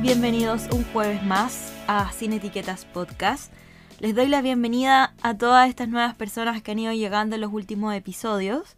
Bienvenidos 0.00 0.68
un 0.70 0.84
jueves 0.92 1.24
más 1.24 1.74
a 1.88 2.12
Sin 2.12 2.32
Etiquetas 2.32 2.84
Podcast. 2.84 3.52
Les 3.98 4.14
doy 4.14 4.28
la 4.28 4.42
bienvenida 4.42 5.12
a 5.22 5.36
todas 5.36 5.68
estas 5.68 5.88
nuevas 5.88 6.14
personas 6.14 6.62
que 6.62 6.70
han 6.70 6.78
ido 6.78 6.92
llegando 6.92 7.34
en 7.34 7.40
los 7.40 7.52
últimos 7.52 7.92
episodios 7.92 8.76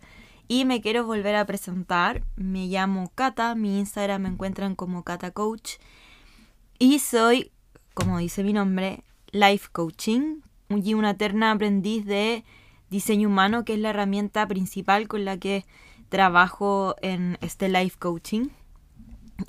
y 0.49 0.65
me 0.65 0.81
quiero 0.81 1.05
volver 1.05 1.37
a 1.37 1.45
presentar. 1.45 2.23
Me 2.37 2.69
llamo 2.69 3.13
Kata, 3.15 3.55
mi 3.55 3.79
Instagram 3.79 4.23
me 4.23 4.29
encuentran 4.31 4.75
como 4.75 5.05
Kata 5.05 5.31
Coach 5.31 5.73
y 6.79 7.01
soy, 7.01 7.53
como 7.93 8.17
dice 8.17 8.43
mi 8.43 8.55
nombre, 8.55 9.05
Life 9.31 9.69
Coaching 9.73 10.41
y 10.71 10.95
una 10.95 11.11
eterna 11.11 11.51
aprendiz 11.51 12.07
de 12.07 12.45
diseño 12.89 13.29
humano, 13.29 13.67
que 13.67 13.75
es 13.75 13.79
la 13.79 13.91
herramienta 13.91 14.49
principal 14.49 15.07
con 15.07 15.27
la 15.27 15.37
que 15.37 15.67
trabajo 16.09 16.97
en 17.03 17.37
este 17.43 17.69
Life 17.69 17.99
Coaching 17.99 18.49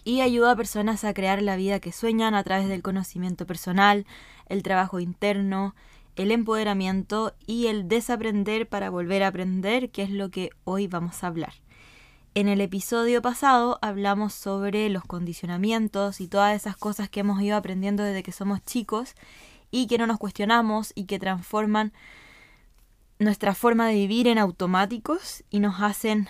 y 0.03 0.21
ayuda 0.21 0.51
a 0.51 0.55
personas 0.55 1.03
a 1.03 1.13
crear 1.13 1.41
la 1.41 1.55
vida 1.55 1.79
que 1.79 1.91
sueñan 1.91 2.33
a 2.35 2.43
través 2.43 2.67
del 2.67 2.81
conocimiento 2.81 3.45
personal, 3.45 4.05
el 4.47 4.63
trabajo 4.63 4.99
interno, 4.99 5.75
el 6.15 6.31
empoderamiento 6.31 7.33
y 7.47 7.67
el 7.67 7.87
desaprender 7.87 8.67
para 8.67 8.89
volver 8.89 9.23
a 9.23 9.27
aprender, 9.27 9.91
que 9.91 10.03
es 10.03 10.09
lo 10.09 10.29
que 10.29 10.49
hoy 10.63 10.87
vamos 10.87 11.23
a 11.23 11.27
hablar. 11.27 11.53
En 12.33 12.47
el 12.47 12.61
episodio 12.61 13.21
pasado 13.21 13.77
hablamos 13.81 14.33
sobre 14.33 14.89
los 14.89 15.03
condicionamientos 15.03 16.21
y 16.21 16.27
todas 16.27 16.55
esas 16.55 16.77
cosas 16.77 17.09
que 17.09 17.19
hemos 17.19 17.41
ido 17.41 17.57
aprendiendo 17.57 18.03
desde 18.03 18.23
que 18.23 18.31
somos 18.31 18.63
chicos 18.63 19.15
y 19.69 19.87
que 19.87 19.97
no 19.97 20.07
nos 20.07 20.17
cuestionamos 20.17 20.93
y 20.95 21.05
que 21.05 21.19
transforman 21.19 21.91
nuestra 23.19 23.53
forma 23.53 23.87
de 23.87 23.95
vivir 23.95 24.27
en 24.27 24.37
automáticos 24.37 25.43
y 25.49 25.59
nos 25.59 25.81
hacen 25.81 26.27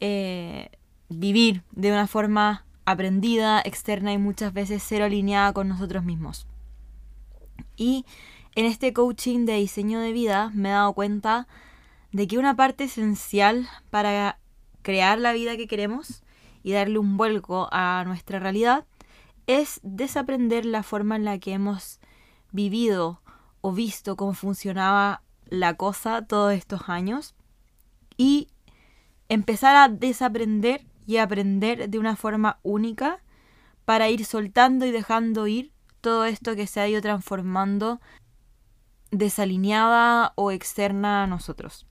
eh, 0.00 0.70
vivir 1.08 1.62
de 1.72 1.90
una 1.90 2.06
forma 2.06 2.64
aprendida, 2.84 3.60
externa 3.64 4.12
y 4.12 4.18
muchas 4.18 4.52
veces 4.52 4.82
cero 4.86 5.04
alineada 5.04 5.52
con 5.52 5.68
nosotros 5.68 6.04
mismos. 6.04 6.46
Y 7.76 8.04
en 8.54 8.66
este 8.66 8.92
coaching 8.92 9.46
de 9.46 9.54
diseño 9.54 10.00
de 10.00 10.12
vida 10.12 10.50
me 10.54 10.68
he 10.68 10.72
dado 10.72 10.92
cuenta 10.92 11.48
de 12.12 12.26
que 12.26 12.38
una 12.38 12.54
parte 12.54 12.84
esencial 12.84 13.68
para 13.90 14.38
crear 14.82 15.18
la 15.18 15.32
vida 15.32 15.56
que 15.56 15.66
queremos 15.66 16.22
y 16.62 16.72
darle 16.72 16.98
un 16.98 17.16
vuelco 17.16 17.68
a 17.72 18.04
nuestra 18.06 18.38
realidad 18.38 18.84
es 19.46 19.80
desaprender 19.82 20.64
la 20.64 20.82
forma 20.82 21.16
en 21.16 21.24
la 21.24 21.38
que 21.38 21.52
hemos 21.52 22.00
vivido 22.52 23.20
o 23.60 23.72
visto 23.72 24.16
cómo 24.16 24.34
funcionaba 24.34 25.22
la 25.46 25.74
cosa 25.74 26.22
todos 26.22 26.52
estos 26.52 26.88
años 26.88 27.34
y 28.16 28.48
empezar 29.28 29.76
a 29.76 29.88
desaprender 29.88 30.86
y 31.06 31.18
aprender 31.18 31.88
de 31.88 31.98
una 31.98 32.16
forma 32.16 32.58
única 32.62 33.22
para 33.84 34.08
ir 34.08 34.24
soltando 34.24 34.86
y 34.86 34.90
dejando 34.90 35.46
ir 35.46 35.72
todo 36.00 36.24
esto 36.24 36.56
que 36.56 36.66
se 36.66 36.80
ha 36.80 36.88
ido 36.88 37.00
transformando 37.00 38.00
desalineada 39.10 40.32
o 40.36 40.50
externa 40.50 41.22
a 41.22 41.26
nosotros. 41.26 41.86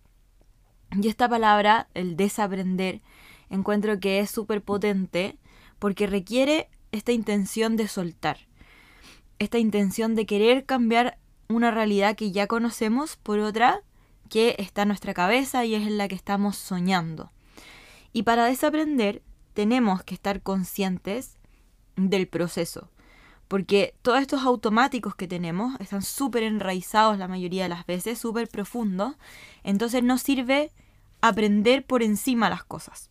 Y 0.92 1.08
esta 1.08 1.28
palabra, 1.28 1.88
el 1.94 2.16
desaprender, 2.16 3.02
encuentro 3.50 4.00
que 4.00 4.20
es 4.20 4.30
súper 4.30 4.62
potente 4.64 5.38
porque 5.80 6.08
requiere 6.08 6.70
esta 6.92 7.12
intención 7.12 7.76
de 7.76 7.88
soltar, 7.88 8.38
esta 9.40 9.58
intención 9.58 10.16
de 10.16 10.26
querer 10.26 10.66
cambiar 10.66 11.18
una 11.50 11.72
realidad 11.72 12.16
que 12.16 12.32
ya 12.32 12.48
conocemos 12.48 13.18
por 13.18 13.40
otra 13.40 13.82
que 14.30 14.56
está 14.60 14.84
en 14.84 14.90
nuestra 14.90 15.14
cabeza 15.14 15.66
y 15.66 15.76
es 15.76 15.86
en 15.86 15.98
la 15.98 16.08
que 16.08 16.16
estamos 16.16 16.56
soñando. 16.56 17.33
Y 18.14 18.24
para 18.24 18.46
desaprender 18.46 19.24
tenemos 19.54 20.04
que 20.04 20.14
estar 20.14 20.42
conscientes 20.42 21.38
del 21.96 22.28
proceso, 22.28 22.90
porque 23.48 23.96
todos 24.02 24.22
estos 24.22 24.44
automáticos 24.44 25.16
que 25.16 25.28
tenemos 25.28 25.80
están 25.80 26.02
súper 26.02 26.44
enraizados 26.44 27.18
la 27.18 27.28
mayoría 27.28 27.64
de 27.64 27.70
las 27.70 27.86
veces, 27.86 28.20
súper 28.20 28.48
profundos, 28.48 29.16
entonces 29.64 30.04
no 30.04 30.18
sirve 30.18 30.72
aprender 31.22 31.86
por 31.86 32.04
encima 32.04 32.50
las 32.50 32.64
cosas, 32.64 33.10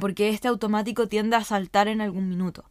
porque 0.00 0.30
este 0.30 0.48
automático 0.48 1.08
tiende 1.08 1.36
a 1.36 1.44
saltar 1.44 1.88
en 1.88 2.00
algún 2.00 2.28
minuto. 2.28 2.64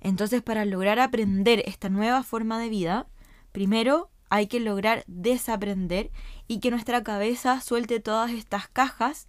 Entonces 0.00 0.42
para 0.42 0.64
lograr 0.64 1.00
aprender 1.00 1.62
esta 1.66 1.88
nueva 1.88 2.22
forma 2.22 2.58
de 2.58 2.68
vida, 2.68 3.06
primero 3.52 4.10
hay 4.28 4.46
que 4.46 4.60
lograr 4.60 5.04
desaprender 5.06 6.10
y 6.48 6.60
que 6.60 6.70
nuestra 6.70 7.02
cabeza 7.02 7.60
suelte 7.60 8.00
todas 8.00 8.30
estas 8.30 8.68
cajas 8.68 9.28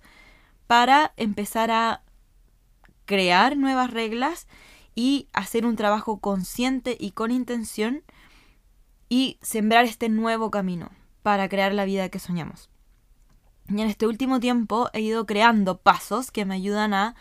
para 0.67 1.13
empezar 1.17 1.71
a 1.71 2.03
crear 3.05 3.57
nuevas 3.57 3.89
reglas 3.89 4.47
y 4.93 5.29
hacer 5.33 5.65
un 5.65 5.75
trabajo 5.75 6.19
consciente 6.19 6.97
y 6.99 7.11
con 7.11 7.31
intención 7.31 8.03
y 9.09 9.39
sembrar 9.41 9.85
este 9.85 10.09
nuevo 10.09 10.51
camino 10.51 10.91
para 11.23 11.49
crear 11.49 11.73
la 11.73 11.85
vida 11.85 12.09
que 12.09 12.19
soñamos. 12.19 12.69
Y 13.69 13.81
en 13.81 13.87
este 13.87 14.07
último 14.07 14.39
tiempo 14.39 14.89
he 14.93 15.01
ido 15.01 15.25
creando 15.25 15.77
pasos 15.79 16.31
que 16.31 16.45
me 16.45 16.55
ayudan 16.55 16.93
a 16.93 17.15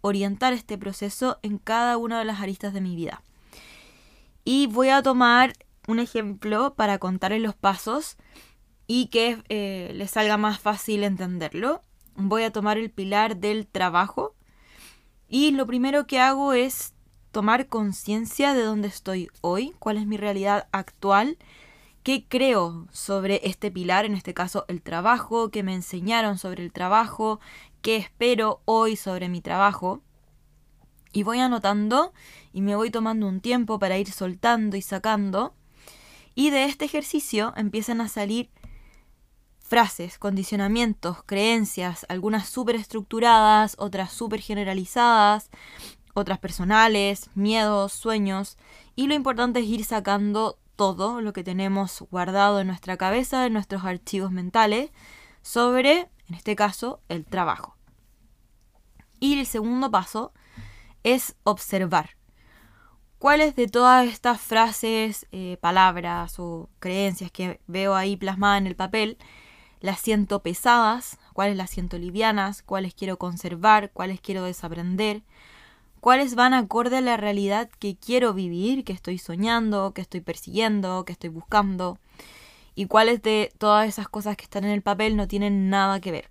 orientar 0.00 0.52
este 0.52 0.78
proceso 0.78 1.38
en 1.42 1.58
cada 1.58 1.96
una 1.96 2.18
de 2.18 2.24
las 2.24 2.40
aristas 2.40 2.72
de 2.72 2.80
mi 2.80 2.94
vida. 2.94 3.22
Y 4.44 4.66
voy 4.66 4.88
a 4.88 5.02
tomar 5.02 5.52
un 5.86 5.98
ejemplo 5.98 6.74
para 6.74 6.98
contarles 6.98 7.42
los 7.42 7.54
pasos 7.54 8.16
y 8.86 9.06
que 9.06 9.42
eh, 9.48 9.92
les 9.94 10.12
salga 10.12 10.36
más 10.36 10.60
fácil 10.60 11.04
entenderlo 11.04 11.82
voy 12.18 12.42
a 12.42 12.52
tomar 12.52 12.78
el 12.78 12.90
pilar 12.90 13.36
del 13.36 13.66
trabajo 13.66 14.34
y 15.28 15.52
lo 15.52 15.66
primero 15.66 16.06
que 16.06 16.18
hago 16.20 16.52
es 16.52 16.94
tomar 17.30 17.68
conciencia 17.68 18.54
de 18.54 18.62
dónde 18.62 18.88
estoy 18.88 19.28
hoy, 19.40 19.74
cuál 19.78 19.98
es 19.98 20.06
mi 20.06 20.16
realidad 20.16 20.68
actual, 20.72 21.38
qué 22.02 22.26
creo 22.26 22.86
sobre 22.90 23.40
este 23.44 23.70
pilar, 23.70 24.04
en 24.04 24.14
este 24.14 24.34
caso 24.34 24.64
el 24.68 24.82
trabajo, 24.82 25.50
qué 25.50 25.62
me 25.62 25.74
enseñaron 25.74 26.38
sobre 26.38 26.64
el 26.64 26.72
trabajo, 26.72 27.38
qué 27.82 27.96
espero 27.96 28.62
hoy 28.64 28.96
sobre 28.96 29.28
mi 29.28 29.40
trabajo. 29.40 30.02
Y 31.12 31.22
voy 31.22 31.38
anotando 31.38 32.12
y 32.52 32.62
me 32.62 32.74
voy 32.74 32.90
tomando 32.90 33.28
un 33.28 33.40
tiempo 33.40 33.78
para 33.78 33.98
ir 33.98 34.10
soltando 34.10 34.76
y 34.76 34.82
sacando. 34.82 35.54
Y 36.34 36.50
de 36.50 36.64
este 36.64 36.84
ejercicio 36.84 37.52
empiezan 37.56 38.00
a 38.00 38.08
salir 38.08 38.50
frases, 39.68 40.18
condicionamientos, 40.18 41.22
creencias, 41.24 42.06
algunas 42.08 42.48
súper 42.48 42.74
estructuradas, 42.74 43.76
otras 43.78 44.10
súper 44.10 44.40
generalizadas, 44.40 45.50
otras 46.14 46.38
personales, 46.38 47.28
miedos, 47.34 47.92
sueños. 47.92 48.56
Y 48.96 49.08
lo 49.08 49.14
importante 49.14 49.60
es 49.60 49.66
ir 49.66 49.84
sacando 49.84 50.58
todo 50.74 51.20
lo 51.20 51.34
que 51.34 51.44
tenemos 51.44 52.02
guardado 52.10 52.60
en 52.60 52.66
nuestra 52.66 52.96
cabeza, 52.96 53.44
en 53.44 53.52
nuestros 53.52 53.84
archivos 53.84 54.32
mentales, 54.32 54.90
sobre, 55.42 56.08
en 56.28 56.34
este 56.34 56.56
caso, 56.56 57.02
el 57.08 57.26
trabajo. 57.26 57.76
Y 59.20 59.38
el 59.38 59.46
segundo 59.46 59.90
paso 59.90 60.32
es 61.02 61.36
observar. 61.44 62.16
¿Cuáles 63.18 63.54
de 63.54 63.66
todas 63.66 64.06
estas 64.06 64.40
frases, 64.40 65.26
eh, 65.32 65.58
palabras 65.60 66.38
o 66.38 66.70
creencias 66.78 67.30
que 67.30 67.60
veo 67.66 67.94
ahí 67.94 68.16
plasmadas 68.16 68.60
en 68.60 68.66
el 68.68 68.76
papel 68.76 69.18
las 69.80 70.00
siento 70.00 70.40
pesadas, 70.42 71.18
cuáles 71.32 71.56
las 71.56 71.70
siento 71.70 71.98
livianas, 71.98 72.62
cuáles 72.62 72.94
quiero 72.94 73.18
conservar, 73.18 73.90
cuáles 73.92 74.20
quiero 74.20 74.44
desaprender, 74.44 75.22
cuáles 76.00 76.34
van 76.34 76.54
acorde 76.54 76.98
a 76.98 77.00
la 77.00 77.16
realidad 77.16 77.70
que 77.78 77.96
quiero 77.96 78.34
vivir, 78.34 78.84
que 78.84 78.92
estoy 78.92 79.18
soñando, 79.18 79.92
que 79.92 80.00
estoy 80.00 80.20
persiguiendo, 80.20 81.04
que 81.04 81.12
estoy 81.12 81.30
buscando, 81.30 81.98
y 82.74 82.86
cuáles 82.86 83.22
de 83.22 83.52
todas 83.58 83.88
esas 83.88 84.08
cosas 84.08 84.36
que 84.36 84.44
están 84.44 84.64
en 84.64 84.70
el 84.70 84.82
papel 84.82 85.16
no 85.16 85.26
tienen 85.28 85.70
nada 85.70 86.00
que 86.00 86.12
ver. 86.12 86.30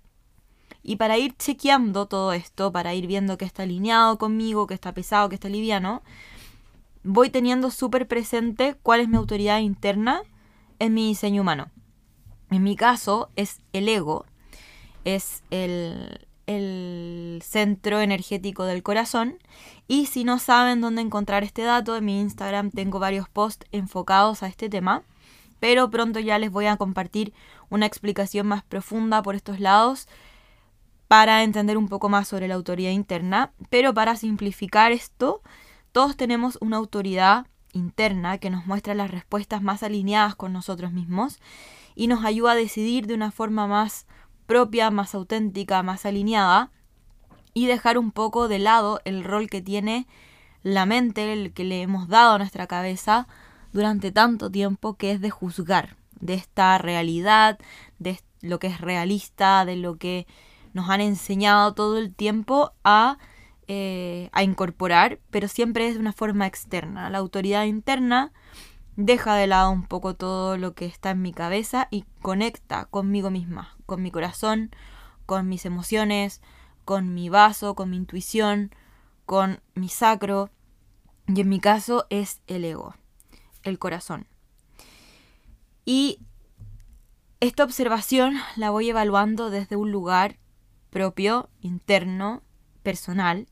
Y 0.82 0.96
para 0.96 1.18
ir 1.18 1.36
chequeando 1.36 2.06
todo 2.06 2.32
esto, 2.32 2.72
para 2.72 2.94
ir 2.94 3.06
viendo 3.06 3.36
que 3.36 3.44
está 3.44 3.64
alineado 3.64 4.18
conmigo, 4.18 4.66
que 4.66 4.74
está 4.74 4.92
pesado, 4.92 5.28
que 5.28 5.34
está 5.34 5.48
liviano, 5.48 6.02
voy 7.02 7.30
teniendo 7.30 7.70
súper 7.70 8.08
presente 8.08 8.76
cuál 8.82 9.00
es 9.00 9.08
mi 9.08 9.16
autoridad 9.16 9.58
interna 9.58 10.22
en 10.78 10.94
mi 10.94 11.08
diseño 11.08 11.42
humano. 11.42 11.70
En 12.50 12.62
mi 12.62 12.76
caso 12.76 13.30
es 13.36 13.60
el 13.72 13.88
ego, 13.88 14.24
es 15.04 15.42
el, 15.50 16.24
centro 17.42 18.00
energético 18.00 18.64
del 18.64 18.82
corazón. 18.82 19.38
Y 19.86 20.06
si 20.06 20.24
no 20.24 20.38
saben 20.38 20.80
dónde 20.80 21.02
encontrar 21.02 21.44
este 21.44 21.62
dato, 21.62 21.96
en 21.96 22.06
mi 22.06 22.20
Instagram 22.20 22.70
tengo 22.70 22.98
varios 22.98 23.28
posts 23.28 23.66
enfocados 23.70 24.42
a 24.42 24.48
este 24.48 24.70
tema. 24.70 25.02
Pero 25.60 25.90
pronto 25.90 26.20
ya 26.20 26.38
les 26.38 26.50
voy 26.50 26.66
a 26.66 26.76
compartir 26.76 27.34
una 27.68 27.84
explicación 27.84 28.46
más 28.46 28.62
profunda 28.62 29.22
por 29.22 29.34
estos 29.34 29.60
lados 29.60 30.08
para 31.06 31.42
entender 31.42 31.76
un 31.76 31.88
poco 31.88 32.08
más 32.08 32.28
sobre 32.28 32.48
la 32.48 32.54
autoridad 32.54 32.92
interna. 32.92 33.52
Pero 33.68 33.92
para 33.92 34.16
simplificar 34.16 34.92
esto, 34.92 35.42
todos 35.92 36.16
tenemos 36.16 36.56
una 36.60 36.78
autoridad 36.78 37.46
interna 37.78 38.38
que 38.38 38.50
nos 38.50 38.66
muestra 38.66 38.94
las 38.94 39.10
respuestas 39.10 39.62
más 39.62 39.82
alineadas 39.82 40.34
con 40.34 40.52
nosotros 40.52 40.92
mismos 40.92 41.38
y 41.94 42.06
nos 42.06 42.24
ayuda 42.24 42.52
a 42.52 42.56
decidir 42.56 43.06
de 43.06 43.14
una 43.14 43.30
forma 43.30 43.66
más 43.66 44.06
propia, 44.46 44.90
más 44.90 45.14
auténtica, 45.14 45.82
más 45.82 46.06
alineada 46.06 46.70
y 47.54 47.66
dejar 47.66 47.98
un 47.98 48.12
poco 48.12 48.48
de 48.48 48.58
lado 48.58 49.00
el 49.04 49.24
rol 49.24 49.48
que 49.48 49.62
tiene 49.62 50.06
la 50.62 50.86
mente, 50.86 51.32
el 51.32 51.52
que 51.52 51.64
le 51.64 51.82
hemos 51.82 52.08
dado 52.08 52.34
a 52.34 52.38
nuestra 52.38 52.66
cabeza 52.66 53.26
durante 53.72 54.12
tanto 54.12 54.50
tiempo, 54.50 54.94
que 54.94 55.12
es 55.12 55.20
de 55.20 55.30
juzgar 55.30 55.96
de 56.20 56.34
esta 56.34 56.78
realidad, 56.78 57.58
de 57.98 58.20
lo 58.40 58.58
que 58.58 58.68
es 58.68 58.80
realista, 58.80 59.64
de 59.64 59.76
lo 59.76 59.96
que 59.96 60.26
nos 60.72 60.90
han 60.90 61.00
enseñado 61.00 61.74
todo 61.74 61.98
el 61.98 62.14
tiempo 62.14 62.72
a, 62.84 63.18
eh, 63.68 64.30
a 64.32 64.42
incorporar, 64.42 65.20
pero 65.30 65.46
siempre 65.46 65.88
es 65.88 65.94
de 65.94 66.00
una 66.00 66.14
forma 66.14 66.46
externa. 66.46 67.10
La 67.10 67.18
autoridad 67.18 67.64
interna 67.64 68.32
deja 68.96 69.34
de 69.36 69.46
lado 69.46 69.70
un 69.70 69.84
poco 69.84 70.14
todo 70.14 70.56
lo 70.56 70.74
que 70.74 70.86
está 70.86 71.10
en 71.10 71.20
mi 71.20 71.32
cabeza 71.32 71.86
y 71.90 72.04
conecta 72.22 72.86
conmigo 72.86 73.30
misma, 73.30 73.76
con 73.84 74.02
mi 74.02 74.10
corazón, 74.10 74.70
con 75.26 75.48
mis 75.48 75.66
emociones, 75.66 76.40
con 76.86 77.12
mi 77.12 77.28
vaso, 77.28 77.74
con 77.74 77.90
mi 77.90 77.98
intuición, 77.98 78.74
con 79.26 79.60
mi 79.74 79.90
sacro. 79.90 80.50
Y 81.26 81.42
en 81.42 81.50
mi 81.50 81.60
caso 81.60 82.06
es 82.08 82.40
el 82.46 82.64
ego, 82.64 82.94
el 83.64 83.78
corazón. 83.78 84.26
Y 85.84 86.20
esta 87.40 87.64
observación 87.64 88.34
la 88.56 88.70
voy 88.70 88.88
evaluando 88.88 89.50
desde 89.50 89.76
un 89.76 89.92
lugar 89.92 90.38
propio, 90.88 91.50
interno, 91.60 92.42
personal, 92.82 93.46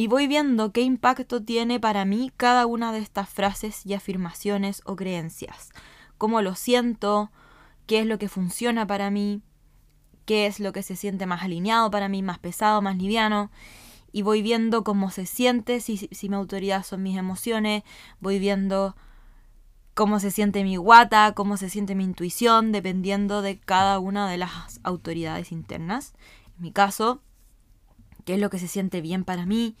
y 0.00 0.06
voy 0.06 0.26
viendo 0.26 0.72
qué 0.72 0.80
impacto 0.80 1.42
tiene 1.42 1.78
para 1.78 2.06
mí 2.06 2.32
cada 2.38 2.64
una 2.64 2.90
de 2.90 3.00
estas 3.00 3.28
frases 3.28 3.84
y 3.84 3.92
afirmaciones 3.92 4.80
o 4.86 4.96
creencias, 4.96 5.72
cómo 6.16 6.40
lo 6.40 6.54
siento, 6.54 7.30
qué 7.84 8.00
es 8.00 8.06
lo 8.06 8.18
que 8.18 8.30
funciona 8.30 8.86
para 8.86 9.10
mí, 9.10 9.42
qué 10.24 10.46
es 10.46 10.58
lo 10.58 10.72
que 10.72 10.82
se 10.82 10.96
siente 10.96 11.26
más 11.26 11.42
alineado 11.42 11.90
para 11.90 12.08
mí, 12.08 12.22
más 12.22 12.38
pesado, 12.38 12.80
más 12.80 12.96
liviano, 12.96 13.50
y 14.10 14.22
voy 14.22 14.40
viendo 14.40 14.84
cómo 14.84 15.10
se 15.10 15.26
siente, 15.26 15.80
si, 15.80 15.98
si 15.98 16.30
mi 16.30 16.36
autoridad 16.36 16.82
son 16.82 17.02
mis 17.02 17.18
emociones, 17.18 17.82
voy 18.20 18.38
viendo 18.38 18.96
cómo 19.92 20.18
se 20.18 20.30
siente 20.30 20.64
mi 20.64 20.76
guata, 20.76 21.34
cómo 21.34 21.58
se 21.58 21.68
siente 21.68 21.94
mi 21.94 22.04
intuición, 22.04 22.72
dependiendo 22.72 23.42
de 23.42 23.60
cada 23.60 23.98
una 23.98 24.30
de 24.30 24.38
las 24.38 24.80
autoridades 24.82 25.52
internas. 25.52 26.14
En 26.56 26.62
mi 26.62 26.72
caso, 26.72 27.20
qué 28.30 28.34
es 28.34 28.40
lo 28.40 28.48
que 28.48 28.60
se 28.60 28.68
siente 28.68 29.00
bien 29.00 29.24
para 29.24 29.44
mí, 29.44 29.76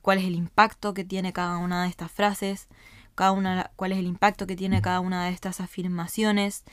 cuál 0.00 0.16
es 0.16 0.24
el 0.24 0.34
impacto 0.34 0.94
que 0.94 1.04
tiene 1.04 1.34
cada 1.34 1.58
una 1.58 1.82
de 1.82 1.90
estas 1.90 2.10
frases, 2.10 2.66
cada 3.14 3.32
una, 3.32 3.72
cuál 3.76 3.92
es 3.92 3.98
el 3.98 4.06
impacto 4.06 4.46
que 4.46 4.56
tiene 4.56 4.80
cada 4.80 5.00
una 5.00 5.26
de 5.26 5.32
estas 5.32 5.60
afirmaciones. 5.60 6.64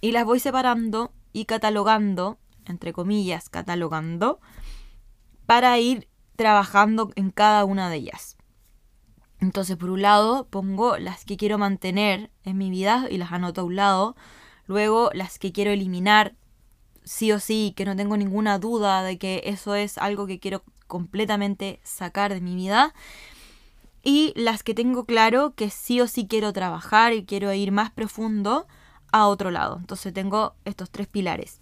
Y 0.00 0.12
las 0.12 0.24
voy 0.24 0.38
separando 0.38 1.12
y 1.32 1.46
catalogando, 1.46 2.38
entre 2.64 2.92
comillas, 2.92 3.48
catalogando, 3.48 4.38
para 5.46 5.76
ir 5.80 6.06
trabajando 6.36 7.10
en 7.16 7.32
cada 7.32 7.64
una 7.64 7.90
de 7.90 7.96
ellas. 7.96 8.36
Entonces, 9.40 9.76
por 9.76 9.90
un 9.90 10.02
lado, 10.02 10.46
pongo 10.48 10.96
las 10.96 11.24
que 11.24 11.36
quiero 11.36 11.58
mantener 11.58 12.30
en 12.44 12.56
mi 12.56 12.70
vida 12.70 13.08
y 13.10 13.18
las 13.18 13.32
anoto 13.32 13.62
a 13.62 13.64
un 13.64 13.74
lado. 13.74 14.14
Luego, 14.66 15.10
las 15.12 15.40
que 15.40 15.50
quiero 15.50 15.72
eliminar, 15.72 16.36
sí 17.04 17.32
o 17.32 17.40
sí, 17.40 17.72
que 17.76 17.84
no 17.84 17.96
tengo 17.96 18.16
ninguna 18.16 18.58
duda 18.58 19.02
de 19.02 19.18
que 19.18 19.42
eso 19.44 19.74
es 19.74 19.98
algo 19.98 20.26
que 20.26 20.38
quiero 20.38 20.62
completamente 20.86 21.80
sacar 21.82 22.32
de 22.32 22.40
mi 22.40 22.54
vida. 22.54 22.94
Y 24.02 24.32
las 24.36 24.62
que 24.62 24.74
tengo 24.74 25.04
claro 25.04 25.54
que 25.54 25.70
sí 25.70 26.00
o 26.00 26.08
sí 26.08 26.26
quiero 26.26 26.52
trabajar 26.52 27.12
y 27.12 27.24
quiero 27.24 27.52
ir 27.52 27.70
más 27.72 27.90
profundo 27.90 28.66
a 29.12 29.26
otro 29.28 29.50
lado. 29.50 29.76
Entonces 29.78 30.12
tengo 30.12 30.54
estos 30.64 30.90
tres 30.90 31.06
pilares. 31.06 31.60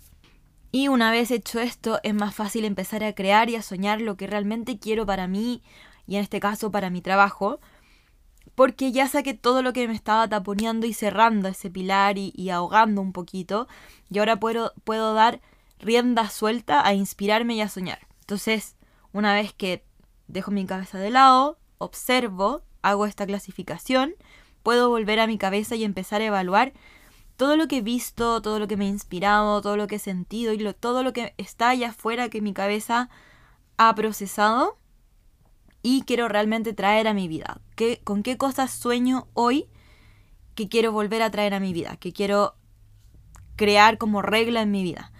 Y 0.72 0.88
una 0.88 1.10
vez 1.10 1.30
hecho 1.30 1.60
esto, 1.60 1.98
es 2.02 2.14
más 2.14 2.34
fácil 2.34 2.64
empezar 2.64 3.02
a 3.02 3.14
crear 3.14 3.50
y 3.50 3.56
a 3.56 3.62
soñar 3.62 4.00
lo 4.00 4.16
que 4.16 4.26
realmente 4.26 4.78
quiero 4.78 5.04
para 5.04 5.26
mí 5.26 5.62
y 6.06 6.16
en 6.16 6.22
este 6.22 6.40
caso 6.40 6.70
para 6.70 6.90
mi 6.90 7.02
trabajo, 7.02 7.60
porque 8.60 8.92
ya 8.92 9.08
saqué 9.08 9.32
todo 9.32 9.62
lo 9.62 9.72
que 9.72 9.88
me 9.88 9.94
estaba 9.94 10.28
taponeando 10.28 10.86
y 10.86 10.92
cerrando 10.92 11.48
ese 11.48 11.70
pilar 11.70 12.18
y, 12.18 12.50
ahogando 12.50 13.00
un 13.00 13.14
poquito, 13.14 13.68
y 14.10 14.18
ahora 14.18 14.38
puedo, 14.38 14.74
puedo 14.84 15.14
dar 15.14 15.40
rienda 15.78 16.28
suelta 16.28 16.86
a 16.86 16.92
inspirarme 16.92 17.54
y 17.54 17.62
a 17.62 17.70
soñar. 17.70 18.00
Entonces, 18.20 18.76
una 19.14 19.32
vez 19.32 19.54
que 19.54 19.82
dejo 20.28 20.50
mi 20.50 20.66
cabeza 20.66 20.98
de 20.98 21.08
lado, 21.08 21.58
observo, 21.78 22.60
hago 22.82 23.06
esta 23.06 23.24
clasificación, 23.24 24.14
puedo 24.62 24.90
volver 24.90 25.20
a 25.20 25.26
mi 25.26 25.38
cabeza 25.38 25.74
y 25.74 25.84
empezar 25.84 26.20
a 26.20 26.26
evaluar 26.26 26.74
todo 27.38 27.56
lo 27.56 27.66
que 27.66 27.78
he 27.78 27.80
visto, 27.80 28.42
todo 28.42 28.58
lo 28.58 28.68
que 28.68 28.76
me 28.76 28.84
ha 28.84 28.88
inspirado, 28.88 29.62
todo 29.62 29.78
lo 29.78 29.86
que 29.86 29.96
he 29.96 29.98
sentido 29.98 30.52
y 30.52 30.70
todo 30.74 31.02
lo 31.02 31.14
que 31.14 31.32
está 31.38 31.70
allá 31.70 31.88
afuera 31.88 32.28
que 32.28 32.42
mi 32.42 32.52
cabeza 32.52 33.08
ha 33.78 33.94
procesado 33.94 34.76
y 35.82 36.02
quiero 36.02 36.28
realmente 36.28 36.72
traer 36.72 37.08
a 37.08 37.14
mi 37.14 37.28
vida. 37.28 37.60
¿Qué, 37.76 38.00
¿Con 38.04 38.22
qué 38.22 38.36
cosas 38.36 38.70
sueño 38.70 39.28
hoy 39.34 39.66
que 40.54 40.68
quiero 40.68 40.92
volver 40.92 41.22
a 41.22 41.30
traer 41.30 41.54
a 41.54 41.60
mi 41.60 41.72
vida? 41.72 41.96
Que 41.96 42.12
quiero 42.12 42.54
crear 43.56 43.98
como 43.98 44.22
regla 44.22 44.62
en 44.62 44.70
mi 44.70 44.82
vida. 44.82 45.12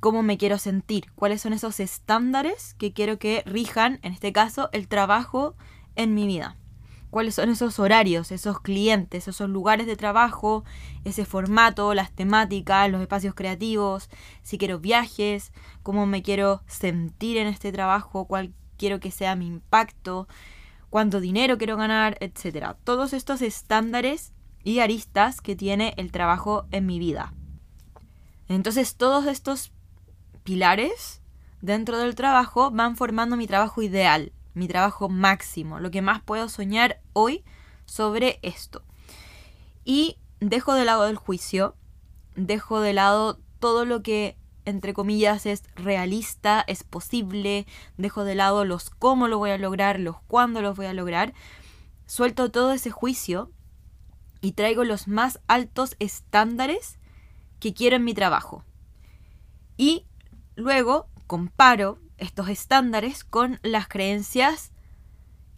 ¿Cómo 0.00 0.22
me 0.22 0.36
quiero 0.36 0.58
sentir? 0.58 1.12
¿Cuáles 1.14 1.40
son 1.40 1.52
esos 1.52 1.80
estándares 1.80 2.74
que 2.74 2.92
quiero 2.92 3.18
que 3.18 3.42
rijan, 3.46 4.00
en 4.02 4.12
este 4.12 4.32
caso, 4.32 4.68
el 4.72 4.88
trabajo 4.88 5.56
en 5.96 6.14
mi 6.14 6.26
vida? 6.26 6.56
cuáles 7.14 7.36
son 7.36 7.48
esos 7.48 7.78
horarios, 7.78 8.32
esos 8.32 8.58
clientes, 8.58 9.28
esos 9.28 9.48
lugares 9.48 9.86
de 9.86 9.94
trabajo, 9.94 10.64
ese 11.04 11.24
formato, 11.24 11.94
las 11.94 12.10
temáticas, 12.10 12.90
los 12.90 13.00
espacios 13.00 13.36
creativos, 13.36 14.10
si 14.42 14.58
quiero 14.58 14.80
viajes, 14.80 15.52
cómo 15.84 16.06
me 16.06 16.24
quiero 16.24 16.64
sentir 16.66 17.36
en 17.36 17.46
este 17.46 17.70
trabajo, 17.70 18.26
quiero 18.84 19.00
que 19.00 19.10
sea 19.10 19.34
mi 19.34 19.46
impacto, 19.46 20.28
cuánto 20.90 21.20
dinero 21.20 21.56
quiero 21.56 21.78
ganar, 21.78 22.18
etc. 22.20 22.76
Todos 22.84 23.14
estos 23.14 23.40
estándares 23.40 24.34
y 24.62 24.80
aristas 24.80 25.40
que 25.40 25.56
tiene 25.56 25.94
el 25.96 26.12
trabajo 26.12 26.66
en 26.70 26.84
mi 26.84 26.98
vida. 26.98 27.32
Entonces 28.46 28.96
todos 28.96 29.24
estos 29.24 29.72
pilares 30.42 31.22
dentro 31.62 31.96
del 31.96 32.14
trabajo 32.14 32.70
van 32.72 32.94
formando 32.94 33.38
mi 33.38 33.46
trabajo 33.46 33.80
ideal, 33.80 34.34
mi 34.52 34.68
trabajo 34.68 35.08
máximo, 35.08 35.80
lo 35.80 35.90
que 35.90 36.02
más 36.02 36.20
puedo 36.20 36.50
soñar 36.50 37.00
hoy 37.14 37.42
sobre 37.86 38.38
esto. 38.42 38.82
Y 39.82 40.18
dejo 40.40 40.74
de 40.74 40.84
lado 40.84 41.08
el 41.08 41.16
juicio, 41.16 41.74
dejo 42.36 42.80
de 42.80 42.92
lado 42.92 43.40
todo 43.60 43.86
lo 43.86 44.02
que 44.02 44.36
entre 44.64 44.94
comillas, 44.94 45.46
es 45.46 45.64
realista, 45.74 46.64
es 46.66 46.84
posible, 46.84 47.66
dejo 47.96 48.24
de 48.24 48.34
lado 48.34 48.64
los 48.64 48.90
cómo 48.90 49.28
lo 49.28 49.38
voy 49.38 49.50
a 49.50 49.58
lograr, 49.58 50.00
los 50.00 50.20
cuándo 50.22 50.62
los 50.62 50.76
voy 50.76 50.86
a 50.86 50.92
lograr, 50.92 51.34
suelto 52.06 52.50
todo 52.50 52.72
ese 52.72 52.90
juicio 52.90 53.50
y 54.40 54.52
traigo 54.52 54.84
los 54.84 55.08
más 55.08 55.40
altos 55.46 55.96
estándares 55.98 56.98
que 57.60 57.74
quiero 57.74 57.96
en 57.96 58.04
mi 58.04 58.14
trabajo. 58.14 58.64
Y 59.76 60.06
luego 60.54 61.08
comparo 61.26 61.98
estos 62.18 62.48
estándares 62.48 63.24
con 63.24 63.58
las 63.62 63.88
creencias 63.88 64.72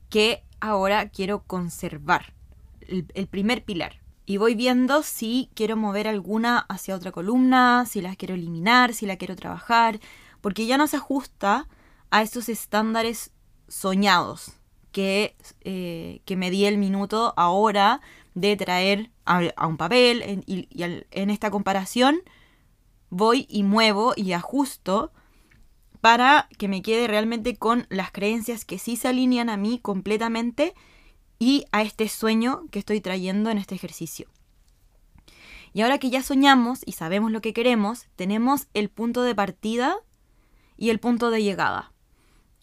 que 0.09 0.45
ahora 0.61 1.09
quiero 1.09 1.43
conservar. 1.43 2.35
El, 2.81 3.07
el 3.15 3.27
primer 3.27 3.65
pilar 3.65 4.06
y 4.27 4.37
voy 4.39 4.57
viendo 4.57 5.03
si 5.03 5.51
quiero 5.55 5.77
mover 5.77 6.09
alguna 6.09 6.67
hacia 6.69 6.97
otra 6.97 7.13
columna, 7.13 7.87
si 7.87 8.01
las 8.01 8.17
quiero 8.17 8.35
eliminar, 8.35 8.93
si 8.93 9.07
la 9.07 9.17
quiero 9.17 9.37
trabajar, 9.37 10.01
porque 10.41 10.67
ya 10.67 10.77
no 10.77 10.89
se 10.89 10.97
ajusta 10.97 11.69
a 12.11 12.23
esos 12.23 12.49
estándares 12.49 13.31
soñados 13.69 14.53
que, 14.91 15.37
eh, 15.63 16.21
que 16.25 16.37
me 16.37 16.51
di 16.51 16.65
el 16.65 16.77
minuto 16.77 17.35
ahora 17.37 18.01
de 18.35 18.57
traer 18.57 19.11
a, 19.25 19.67
un 19.67 19.77
papel 19.77 20.43
y, 20.47 20.69
en 21.11 21.31
esta 21.31 21.51
comparación 21.51 22.21
voy 23.09 23.47
y 23.49 23.63
muevo 23.63 24.13
y 24.17 24.33
ajusto 24.33 25.13
para 26.01 26.49
que 26.59 26.69
me 26.69 26.83
quede 26.83 27.07
realmente 27.07 27.57
con 27.57 27.87
las 27.89 28.11
creencias 28.13 28.65
que 28.65 28.79
sí 28.79 28.97
se 28.97 29.09
alinean 29.09 29.49
a 29.49 29.57
mí 29.57 29.79
completamente 29.81 30.75
y 31.39 31.65
a 31.73 31.83
este 31.83 32.09
sueño 32.09 32.65
que 32.71 32.79
estoy 32.79 33.01
trayendo 33.01 33.51
en 33.51 33.59
este 33.59 33.75
ejercicio. 33.75 34.29
Y 35.73 35.83
ahora 35.83 35.99
que 35.99 36.11
ya 36.11 36.23
soñamos 36.23 36.81
y 36.87 36.93
sabemos 36.93 37.31
lo 37.31 37.41
que 37.41 37.53
queremos, 37.53 38.07
tenemos 38.17 38.69
el 38.73 38.89
punto 38.89 39.23
de 39.23 39.35
partida 39.35 39.97
y 40.77 40.91
el 40.91 41.01
punto 41.01 41.31
de 41.31 41.43
llegada. 41.43 41.93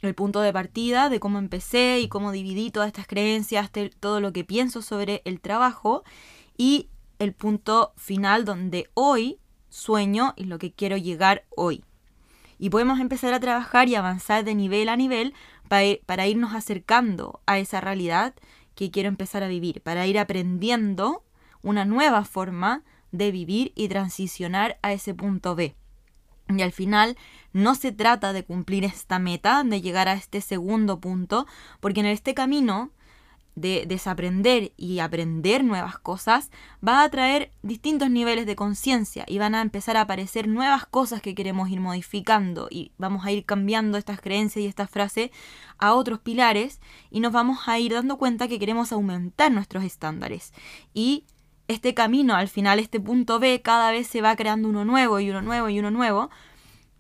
El 0.02 0.16
punto 0.16 0.42
de 0.42 0.52
partida 0.52 1.10
de 1.10 1.20
cómo 1.20 1.40
empecé 1.40 2.00
y 2.00 2.08
cómo 2.08 2.32
dividí 2.32 2.72
todas 2.72 2.88
estas 2.88 3.08
creencias, 3.08 3.72
todo 4.00 4.20
lo 4.20 4.34
que 4.34 4.44
pienso 4.44 4.82
sobre 4.82 5.22
el 5.26 5.40
trabajo 5.40 6.04
y 6.58 6.90
el 7.20 7.34
punto 7.34 7.94
final 7.96 8.46
donde 8.46 8.90
hoy 8.96 9.40
sueño 9.70 10.34
y 10.36 10.46
lo 10.46 10.60
que 10.60 10.72
quiero 10.72 10.98
llegar 10.98 11.46
hoy. 11.56 11.84
Y 12.60 12.70
podemos 12.70 13.00
empezar 13.00 13.34
a 13.34 13.40
trabajar 13.40 13.90
y 13.90 13.96
avanzar 13.96 14.44
de 14.44 14.56
nivel 14.56 14.90
a 14.90 14.96
nivel 14.96 15.34
para, 15.68 16.28
irnos 16.28 16.54
acercando 16.54 17.42
a 17.46 17.58
esa 17.58 17.82
realidad 17.82 18.36
que 18.76 18.92
quiero 18.92 19.10
empezar 19.10 19.44
a 19.44 19.48
vivir, 19.48 19.82
para 19.82 20.08
ir 20.08 20.20
aprendiendo 20.20 21.24
una 21.62 21.86
nueva 21.86 22.26
forma 22.26 22.84
de 23.12 23.32
vivir 23.32 23.72
y 23.76 23.88
transicionar 23.88 24.78
a 24.82 24.94
ese 24.94 25.14
punto 25.14 25.56
B. 25.56 25.76
Y 26.50 26.62
al 26.62 26.72
final 26.72 27.18
no 27.54 27.76
se 27.76 27.92
trata 27.92 28.34
de 28.34 28.44
cumplir 28.44 28.84
esta 28.84 29.20
meta, 29.20 29.64
de 29.64 29.82
llegar 29.82 30.10
a 30.10 30.14
este 30.14 30.42
segundo 30.42 31.00
punto, 31.00 31.48
porque 31.80 32.02
en 32.02 32.08
este 32.08 32.34
camino 32.34 32.92
de 33.56 33.86
desaprender 33.88 34.72
y 34.78 35.00
aprender 35.00 35.64
nuevas 35.64 36.00
cosas 36.00 36.50
va 36.86 37.04
a 37.04 37.10
traer 37.10 37.52
distintos 37.62 38.10
niveles 38.10 38.46
de 38.46 38.56
conciencia 38.56 39.26
y 39.28 39.38
van 39.38 39.56
a 39.56 39.62
empezar 39.62 39.98
a 39.98 40.02
aparecer 40.02 40.48
nuevas 40.48 40.86
cosas 40.86 41.22
que 41.22 41.36
queremos 41.36 41.70
ir 41.70 41.80
modificando 41.80 42.68
y 42.70 42.92
vamos 42.98 43.26
a 43.26 43.32
ir 43.32 43.46
cambiando 43.46 43.98
estas 43.98 44.20
creencias 44.20 44.64
y 44.64 44.68
estas 44.68 44.90
frases 44.90 45.32
a 45.78 45.94
otros 45.94 46.20
pilares 46.20 46.82
y 47.12 47.20
nos 47.20 47.32
vamos 47.32 47.68
a 47.68 47.78
ir 47.80 47.94
dando 47.94 48.18
cuenta 48.18 48.48
que 48.48 48.60
queremos 48.60 48.92
aumentar 48.92 49.52
nuestros 49.52 49.84
estándares. 49.84 50.54
Y 50.94 51.26
este 51.68 51.94
camino 51.94 52.36
al 52.36 52.48
final 52.48 52.80
este 52.80 53.00
punto 53.00 53.40
B 53.40 53.62
cada 53.62 53.92
vez 53.92 54.08
se 54.08 54.22
va 54.22 54.36
creando 54.36 54.68
uno 54.68 54.84
nuevo 54.84 55.20
y 55.20 55.30
uno 55.30 55.42
nuevo 55.42 55.70
y 55.70 55.80
uno 55.80 55.92
nuevo 55.92 56.30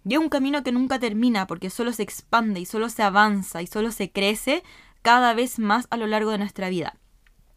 y 0.05 0.13
es 0.13 0.19
un 0.19 0.29
camino 0.29 0.63
que 0.63 0.71
nunca 0.71 0.99
termina 0.99 1.47
porque 1.47 1.69
solo 1.69 1.93
se 1.93 2.03
expande 2.03 2.59
y 2.59 2.65
solo 2.65 2.89
se 2.89 3.03
avanza 3.03 3.61
y 3.61 3.67
solo 3.67 3.91
se 3.91 4.11
crece 4.11 4.63
cada 5.03 5.35
vez 5.35 5.59
más 5.59 5.85
a 5.91 5.97
lo 5.97 6.07
largo 6.07 6.31
de 6.31 6.39
nuestra 6.39 6.69
vida. 6.69 6.97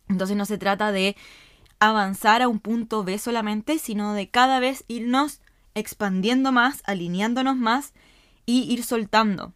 Entonces 0.08 0.36
no 0.36 0.44
se 0.44 0.58
trata 0.58 0.92
de 0.92 1.16
avanzar 1.78 2.42
a 2.42 2.48
un 2.48 2.60
punto 2.60 3.04
B 3.04 3.18
solamente, 3.18 3.78
sino 3.78 4.12
de 4.12 4.28
cada 4.28 4.60
vez 4.60 4.84
irnos 4.88 5.40
expandiendo 5.74 6.52
más, 6.52 6.82
alineándonos 6.84 7.56
más 7.56 7.94
y 8.44 8.70
ir 8.70 8.82
soltando 8.82 9.54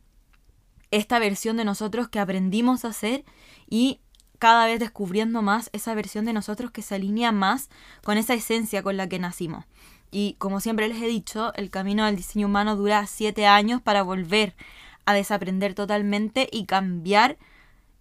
esta 0.91 1.19
versión 1.19 1.57
de 1.57 1.65
nosotros 1.65 2.09
que 2.09 2.19
aprendimos 2.19 2.85
a 2.85 2.89
hacer 2.89 3.25
y 3.69 4.01
cada 4.39 4.67
vez 4.67 4.81
descubriendo 4.81 5.43
más 5.43 5.71
esa 5.73 5.95
versión 5.95 6.25
de 6.25 6.33
nosotros 6.33 6.71
que 6.71 6.83
se 6.83 6.95
alinea 6.95 7.31
más 7.31 7.69
con 8.03 8.17
esa 8.19 8.35
esencia 8.35 8.83
con 8.83 8.97
la 8.97 9.09
que 9.09 9.19
nacimos. 9.19 9.67
Y 10.11 10.35
como 10.39 10.61
siempre 10.61 10.89
les 10.89 11.01
he 11.01 11.07
dicho, 11.07 11.53
el 11.55 11.71
camino 11.71 12.05
del 12.07 12.17
diseño 12.17 12.47
humano 12.47 12.75
dura 12.75 13.07
siete 13.07 13.47
años 13.47 13.81
para 13.81 14.03
volver 14.03 14.57
a 15.05 15.15
desaprender 15.15 15.75
totalmente 15.75 16.49
y 16.51 16.67
cambiar 16.67 17.39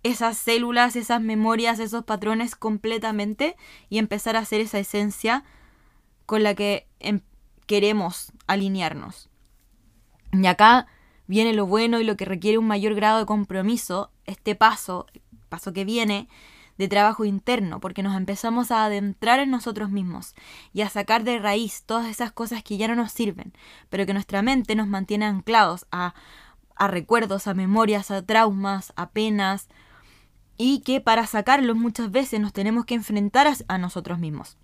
esas 0.03 0.37
células, 0.37 0.95
esas 0.95 1.21
memorias, 1.21 1.79
esos 1.79 2.05
patrones 2.05 2.55
completamente 2.55 3.55
y 3.89 3.97
empezar 3.97 4.35
a 4.35 4.39
hacer 4.39 4.61
esa 4.61 4.79
esencia 4.79 5.43
con 6.25 6.43
la 6.43 6.53
que 6.55 6.87
em, 6.99 7.21
queremos 7.65 8.31
alinearnos. 8.47 9.29
Y 10.31 10.45
acá 10.45 10.87
viene 11.27 11.53
lo 11.53 11.65
bueno 11.65 11.99
y 11.99 12.03
lo 12.03 12.17
que 12.17 12.25
requiere 12.25 12.57
un 12.57 12.67
mayor 12.67 12.95
grado 12.95 13.19
de 13.19 13.25
compromiso, 13.25 14.11
este 14.25 14.55
paso, 14.55 15.05
paso 15.49 15.73
que 15.73 15.85
viene 15.85 16.29
de 16.77 16.87
trabajo 16.87 17.25
interno, 17.25 17.81
porque 17.81 18.03
nos 18.03 18.15
empezamos 18.15 18.71
a 18.71 18.85
adentrar 18.85 19.39
en 19.39 19.51
nosotros 19.51 19.89
mismos 19.89 20.33
y 20.71 20.81
a 20.81 20.89
sacar 20.89 21.25
de 21.25 21.37
raíz 21.37 21.83
todas 21.83 22.07
esas 22.07 22.31
cosas 22.31 22.63
que 22.63 22.77
ya 22.77 22.87
no 22.87 22.95
nos 22.95 23.11
sirven, 23.11 23.53
pero 23.89 24.05
que 24.05 24.13
nuestra 24.13 24.41
mente 24.41 24.75
nos 24.75 24.87
mantiene 24.87 25.25
anclados 25.25 25.85
a, 25.91 26.13
a 26.75 26.87
recuerdos, 26.87 27.47
a 27.47 27.53
memorias, 27.53 28.11
a 28.11 28.25
traumas, 28.25 28.93
a 28.95 29.09
penas, 29.09 29.67
y 30.61 30.81
que 30.81 30.99
para 30.99 31.25
sacarlos 31.25 31.77
muchas 31.77 32.11
veces 32.11 32.41
nos 32.41 32.51
tenemos 32.51 32.85
que 32.85 32.93
enfrentar 32.93 33.47
a, 33.69 33.77
nosotros 33.77 34.19
mismos 34.19 34.57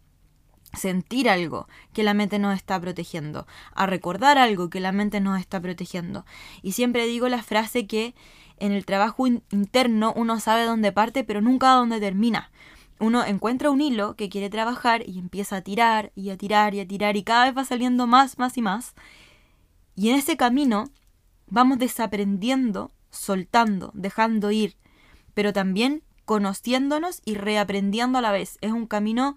sentir 0.74 1.30
algo 1.30 1.70
que 1.94 2.04
la 2.04 2.14
mente 2.14 2.38
nos 2.38 2.54
está 2.54 2.78
protegiendo, 2.82 3.48
a 3.74 3.86
recordar 3.86 4.38
algo 4.38 4.70
que 4.70 4.82
la 4.82 4.92
mente 4.92 5.22
nos 5.22 5.40
está 5.40 5.62
protegiendo. 5.62 6.25
Y 6.62 6.74
siempre 6.74 7.08
digo 7.08 7.30
la 7.30 7.42
frase 7.42 7.88
que 7.88 8.14
en 8.60 8.74
el 8.74 8.86
trabajo 8.86 9.25
interno 9.25 10.12
uno 10.18 10.38
sabe 10.42 10.66
dónde 10.66 10.92
parte, 10.92 11.24
pero 11.24 11.40
nunca 11.40 11.72
dónde 11.72 12.02
termina. 12.02 12.52
Uno 13.00 13.24
encuentra 13.24 13.70
un 13.70 13.80
hilo 13.80 14.18
que 14.18 14.28
quiere 14.28 14.50
trabajar 14.50 15.08
y 15.08 15.18
empieza 15.18 15.56
a 15.56 15.62
tirar 15.62 16.12
y 16.14 16.30
a 16.30 16.36
tirar 16.36 16.75
y 16.75 16.82
a 16.82 16.88
tirar 16.88 17.16
y 17.16 17.24
cada 17.24 17.46
vez 17.46 17.58
va 17.58 17.64
saliendo 17.64 18.06
más, 18.06 18.38
más 18.38 18.58
y 18.58 18.62
más. 18.62 18.96
Y 19.96 20.10
en 20.10 20.18
ese 20.18 20.36
camino 20.36 20.90
vamos 21.48 21.80
desaprendiendo, 21.80 22.92
soltando, 23.12 23.92
dejando 23.94 24.52
ir, 24.52 24.75
pero 25.36 25.54
también 25.54 26.01
conociéndonos 26.25 27.22
y 27.24 27.36
reaprendiendo 27.36 28.18
a 28.18 28.22
la 28.22 28.32
vez. 28.32 28.58
Es 28.62 28.72
un 28.72 28.88
camino 28.88 29.36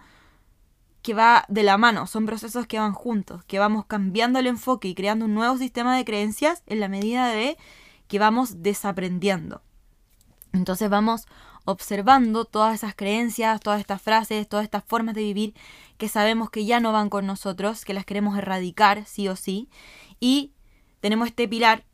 que 1.02 1.12
va 1.14 1.45
de 1.49 1.62
la 1.62 1.76
mano, 1.76 2.07
son 2.07 2.26
procesos 2.26 2.67
que 2.67 2.78
van 2.78 2.93
juntos, 2.93 3.45
que 3.45 3.59
vamos 3.59 3.85
cambiando 3.87 4.38
el 4.38 4.47
enfoque 4.47 4.88
y 4.88 4.95
creando 4.95 5.26
un 5.26 5.35
nuevo 5.35 5.57
sistema 5.59 5.97
de 5.97 6.05
creencias 6.05 6.62
en 6.67 6.81
la 6.81 6.88
medida 6.88 7.28
de 7.28 7.57
que 8.09 8.19
vamos 8.19 8.62
desaprendiendo. 8.62 9.62
Entonces 10.52 10.88
vamos 10.88 11.26
observando 11.64 12.47
todas 12.47 12.75
esas 12.75 12.95
creencias, 12.95 13.61
todas 13.61 13.81
estas 13.81 14.00
frases, 14.00 14.49
todas 14.49 14.64
estas 14.64 14.83
formas 14.85 15.14
de 15.14 15.23
vivir 15.23 15.55
que 15.99 16.09
sabemos 16.09 16.50
que 16.50 16.64
ya 16.64 16.81
no 16.81 16.93
van 16.93 17.11
con 17.11 17.26
nosotros, 17.26 17.85
que 17.85 17.95
las 17.95 18.07
queremos 18.07 18.37
erradicar 18.38 19.05
sí 19.05 19.28
o 19.28 19.37
sí, 19.37 19.69
y 20.21 20.52
tenemos 21.00 21.28
este 21.28 21.47
pilar 21.47 21.85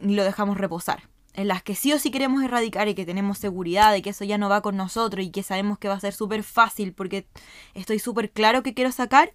y 0.00 0.14
lo 0.14 0.24
dejamos 0.24 0.58
reposar 0.58 1.08
en 1.36 1.48
las 1.48 1.62
que 1.62 1.74
sí 1.74 1.92
o 1.92 1.98
sí 1.98 2.10
queremos 2.10 2.42
erradicar 2.42 2.88
y 2.88 2.94
que 2.94 3.04
tenemos 3.04 3.36
seguridad 3.38 3.92
de 3.92 4.00
que 4.00 4.10
eso 4.10 4.24
ya 4.24 4.38
no 4.38 4.48
va 4.48 4.62
con 4.62 4.76
nosotros 4.76 5.24
y 5.24 5.30
que 5.30 5.42
sabemos 5.42 5.78
que 5.78 5.88
va 5.88 5.94
a 5.94 6.00
ser 6.00 6.14
súper 6.14 6.42
fácil 6.42 6.94
porque 6.94 7.28
estoy 7.74 7.98
súper 7.98 8.32
claro 8.32 8.62
que 8.62 8.72
quiero 8.72 8.90
sacar, 8.90 9.34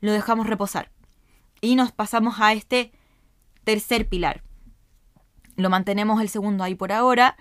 lo 0.00 0.10
dejamos 0.12 0.46
reposar. 0.46 0.90
Y 1.60 1.76
nos 1.76 1.92
pasamos 1.92 2.36
a 2.40 2.54
este 2.54 2.92
tercer 3.64 4.08
pilar. 4.08 4.42
Lo 5.56 5.68
mantenemos 5.68 6.22
el 6.22 6.30
segundo 6.30 6.64
ahí 6.64 6.74
por 6.74 6.92
ahora 6.92 7.36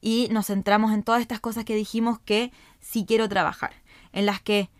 y 0.00 0.28
nos 0.30 0.46
centramos 0.46 0.92
en 0.92 1.02
todas 1.02 1.20
estas 1.20 1.40
cosas 1.40 1.64
que 1.64 1.74
dijimos 1.74 2.20
que 2.20 2.52
sí 2.78 3.04
quiero 3.06 3.28
trabajar, 3.28 3.72
en 4.12 4.26
las 4.26 4.40
que 4.40 4.70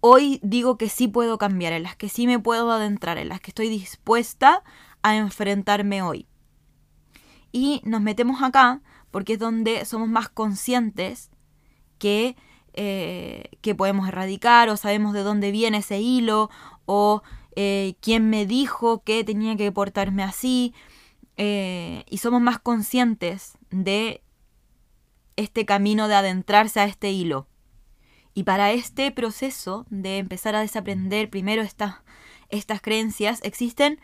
hoy 0.00 0.40
digo 0.42 0.78
que 0.78 0.88
sí 0.88 1.08
puedo 1.08 1.36
cambiar, 1.36 1.74
en 1.74 1.82
las 1.82 1.96
que 1.96 2.08
sí 2.08 2.26
me 2.26 2.38
puedo 2.38 2.70
adentrar, 2.70 3.18
en 3.18 3.28
las 3.28 3.40
que 3.40 3.50
estoy 3.50 3.68
dispuesta 3.68 4.62
a 5.02 5.16
enfrentarme 5.16 6.00
hoy 6.00 6.26
y 7.54 7.80
nos 7.84 8.00
metemos 8.00 8.42
acá 8.42 8.82
porque 9.12 9.34
es 9.34 9.38
donde 9.38 9.84
somos 9.84 10.08
más 10.08 10.28
conscientes 10.28 11.30
que, 11.98 12.36
eh, 12.72 13.44
que 13.60 13.76
podemos 13.76 14.08
erradicar 14.08 14.68
o 14.68 14.76
sabemos 14.76 15.12
de 15.14 15.22
dónde 15.22 15.52
viene 15.52 15.78
ese 15.78 16.00
hilo 16.00 16.50
o 16.84 17.22
eh, 17.54 17.94
quién 18.00 18.28
me 18.28 18.44
dijo 18.44 19.04
que 19.04 19.22
tenía 19.22 19.56
que 19.56 19.70
portarme 19.70 20.24
así 20.24 20.74
eh, 21.36 22.02
y 22.10 22.18
somos 22.18 22.40
más 22.42 22.58
conscientes 22.58 23.56
de 23.70 24.20
este 25.36 25.64
camino 25.64 26.08
de 26.08 26.16
adentrarse 26.16 26.80
a 26.80 26.86
este 26.86 27.12
hilo. 27.12 27.46
Y 28.34 28.42
para 28.42 28.72
este 28.72 29.12
proceso 29.12 29.86
de 29.90 30.18
empezar 30.18 30.56
a 30.56 30.60
desaprender 30.60 31.30
primero 31.30 31.62
estas, 31.62 31.98
estas 32.48 32.80
creencias 32.80 33.38
existen 33.44 34.00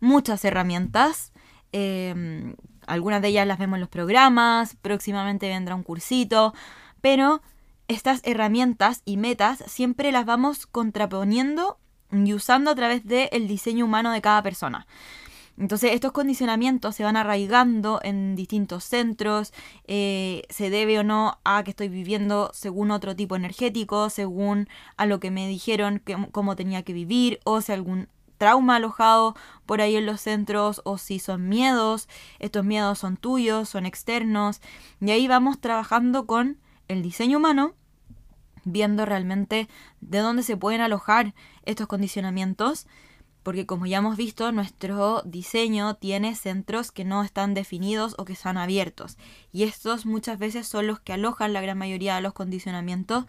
muchas 0.00 0.44
herramientas 0.44 1.32
algunas 2.90 3.22
de 3.22 3.28
ellas 3.28 3.46
las 3.46 3.58
vemos 3.58 3.76
en 3.76 3.80
los 3.80 3.88
programas, 3.88 4.76
próximamente 4.82 5.48
vendrá 5.48 5.74
un 5.74 5.82
cursito, 5.82 6.54
pero 7.00 7.40
estas 7.88 8.20
herramientas 8.24 9.02
y 9.04 9.16
metas 9.16 9.62
siempre 9.66 10.12
las 10.12 10.26
vamos 10.26 10.66
contraponiendo 10.66 11.78
y 12.12 12.34
usando 12.34 12.70
a 12.70 12.74
través 12.74 13.06
del 13.06 13.46
diseño 13.48 13.84
humano 13.84 14.12
de 14.12 14.20
cada 14.20 14.42
persona. 14.42 14.86
Entonces 15.56 15.92
estos 15.92 16.12
condicionamientos 16.12 16.96
se 16.96 17.04
van 17.04 17.16
arraigando 17.16 18.00
en 18.02 18.34
distintos 18.34 18.84
centros, 18.84 19.52
eh, 19.86 20.42
se 20.48 20.70
debe 20.70 20.98
o 20.98 21.04
no 21.04 21.38
a 21.44 21.62
que 21.62 21.70
estoy 21.70 21.88
viviendo 21.88 22.50
según 22.54 22.90
otro 22.90 23.14
tipo 23.14 23.36
energético, 23.36 24.08
según 24.08 24.68
a 24.96 25.04
lo 25.06 25.20
que 25.20 25.30
me 25.30 25.46
dijeron 25.48 26.00
que, 26.04 26.16
cómo 26.32 26.56
tenía 26.56 26.82
que 26.82 26.94
vivir, 26.94 27.40
o 27.44 27.60
si 27.60 27.72
algún 27.72 28.08
trauma 28.40 28.76
alojado 28.76 29.36
por 29.66 29.82
ahí 29.82 29.96
en 29.96 30.06
los 30.06 30.22
centros 30.22 30.80
o 30.86 30.96
si 30.96 31.18
son 31.18 31.50
miedos, 31.50 32.08
estos 32.38 32.64
miedos 32.64 32.98
son 32.98 33.18
tuyos, 33.18 33.68
son 33.68 33.84
externos, 33.84 34.62
y 34.98 35.10
ahí 35.10 35.28
vamos 35.28 35.60
trabajando 35.60 36.26
con 36.26 36.56
el 36.88 37.02
diseño 37.02 37.36
humano, 37.36 37.74
viendo 38.64 39.04
realmente 39.04 39.68
de 40.00 40.18
dónde 40.20 40.42
se 40.42 40.56
pueden 40.56 40.80
alojar 40.80 41.34
estos 41.66 41.86
condicionamientos, 41.86 42.86
porque 43.42 43.66
como 43.66 43.84
ya 43.84 43.98
hemos 43.98 44.16
visto, 44.16 44.50
nuestro 44.52 45.20
diseño 45.26 45.96
tiene 45.96 46.34
centros 46.34 46.92
que 46.92 47.04
no 47.04 47.22
están 47.22 47.52
definidos 47.52 48.14
o 48.16 48.24
que 48.24 48.32
están 48.32 48.56
abiertos, 48.56 49.18
y 49.52 49.64
estos 49.64 50.06
muchas 50.06 50.38
veces 50.38 50.66
son 50.66 50.86
los 50.86 50.98
que 50.98 51.12
alojan 51.12 51.52
la 51.52 51.60
gran 51.60 51.76
mayoría 51.76 52.14
de 52.14 52.22
los 52.22 52.32
condicionamientos 52.32 53.26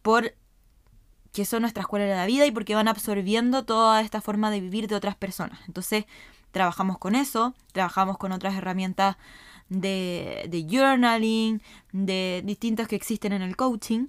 por 0.00 0.36
que 1.32 1.44
son 1.44 1.62
nuestra 1.62 1.82
escuela 1.82 2.04
de 2.04 2.14
la 2.14 2.26
vida 2.26 2.46
y 2.46 2.50
porque 2.50 2.74
van 2.74 2.88
absorbiendo 2.88 3.64
toda 3.64 4.00
esta 4.00 4.20
forma 4.20 4.50
de 4.50 4.60
vivir 4.60 4.88
de 4.88 4.94
otras 4.94 5.16
personas. 5.16 5.60
Entonces, 5.66 6.04
trabajamos 6.50 6.98
con 6.98 7.14
eso, 7.14 7.54
trabajamos 7.72 8.18
con 8.18 8.32
otras 8.32 8.54
herramientas 8.54 9.16
de, 9.68 10.46
de 10.48 10.66
journaling, 10.68 11.62
de 11.92 12.42
distintas 12.44 12.88
que 12.88 12.96
existen 12.96 13.32
en 13.32 13.42
el 13.42 13.56
coaching, 13.56 14.08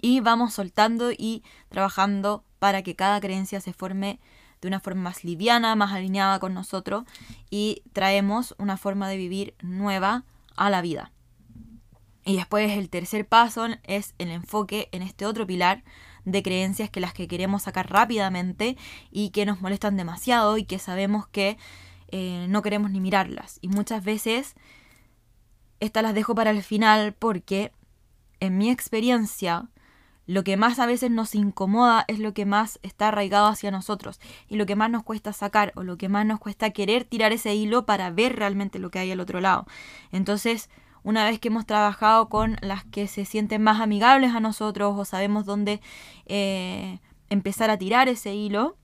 y 0.00 0.20
vamos 0.20 0.54
soltando 0.54 1.12
y 1.12 1.42
trabajando 1.70 2.44
para 2.58 2.82
que 2.82 2.94
cada 2.94 3.20
creencia 3.20 3.60
se 3.60 3.72
forme 3.72 4.20
de 4.60 4.68
una 4.68 4.80
forma 4.80 5.02
más 5.02 5.24
liviana, 5.24 5.74
más 5.76 5.92
alineada 5.92 6.38
con 6.38 6.54
nosotros 6.54 7.04
y 7.50 7.82
traemos 7.92 8.54
una 8.58 8.76
forma 8.76 9.08
de 9.08 9.16
vivir 9.16 9.54
nueva 9.62 10.24
a 10.56 10.70
la 10.70 10.82
vida. 10.82 11.10
Y 12.24 12.36
después 12.36 12.70
el 12.70 12.88
tercer 12.88 13.26
paso 13.26 13.66
es 13.82 14.14
el 14.18 14.30
enfoque 14.30 14.88
en 14.92 15.02
este 15.02 15.26
otro 15.26 15.46
pilar 15.46 15.84
de 16.24 16.42
creencias 16.42 16.88
que 16.88 17.00
las 17.00 17.12
que 17.12 17.28
queremos 17.28 17.62
sacar 17.62 17.90
rápidamente 17.90 18.76
y 19.10 19.30
que 19.30 19.44
nos 19.44 19.60
molestan 19.60 19.96
demasiado 19.96 20.56
y 20.56 20.64
que 20.64 20.78
sabemos 20.78 21.26
que 21.26 21.58
eh, 22.08 22.46
no 22.48 22.62
queremos 22.62 22.90
ni 22.90 23.00
mirarlas. 23.00 23.58
Y 23.60 23.68
muchas 23.68 24.02
veces 24.02 24.54
estas 25.80 26.02
las 26.02 26.14
dejo 26.14 26.34
para 26.34 26.50
el 26.50 26.62
final 26.62 27.12
porque 27.12 27.72
en 28.40 28.56
mi 28.56 28.70
experiencia 28.70 29.68
lo 30.26 30.42
que 30.42 30.56
más 30.56 30.78
a 30.78 30.86
veces 30.86 31.10
nos 31.10 31.34
incomoda 31.34 32.04
es 32.08 32.18
lo 32.18 32.32
que 32.32 32.46
más 32.46 32.78
está 32.82 33.08
arraigado 33.08 33.46
hacia 33.46 33.70
nosotros 33.70 34.20
y 34.48 34.56
lo 34.56 34.64
que 34.64 34.76
más 34.76 34.90
nos 34.90 35.02
cuesta 35.02 35.34
sacar 35.34 35.72
o 35.76 35.82
lo 35.82 35.98
que 35.98 36.08
más 36.08 36.24
nos 36.24 36.40
cuesta 36.40 36.70
querer 36.70 37.04
tirar 37.04 37.32
ese 37.32 37.54
hilo 37.54 37.84
para 37.84 38.10
ver 38.10 38.36
realmente 38.36 38.78
lo 38.78 38.90
que 38.90 39.00
hay 39.00 39.12
al 39.12 39.20
otro 39.20 39.40
lado. 39.42 39.66
Entonces, 40.12 40.70
una 41.04 41.24
vez 41.24 41.38
que 41.38 41.48
hemos 41.48 41.66
trabajado 41.66 42.28
con 42.28 42.56
las 42.62 42.84
que 42.84 43.06
se 43.06 43.24
sienten 43.24 43.62
más 43.62 43.80
amigables 43.80 44.34
a 44.34 44.40
nosotros 44.40 44.94
o 44.98 45.04
sabemos 45.04 45.44
dónde 45.44 45.80
eh, 46.26 46.98
empezar 47.28 47.70
a 47.70 47.78
tirar 47.78 48.08
ese 48.08 48.34
hilo, 48.34 48.76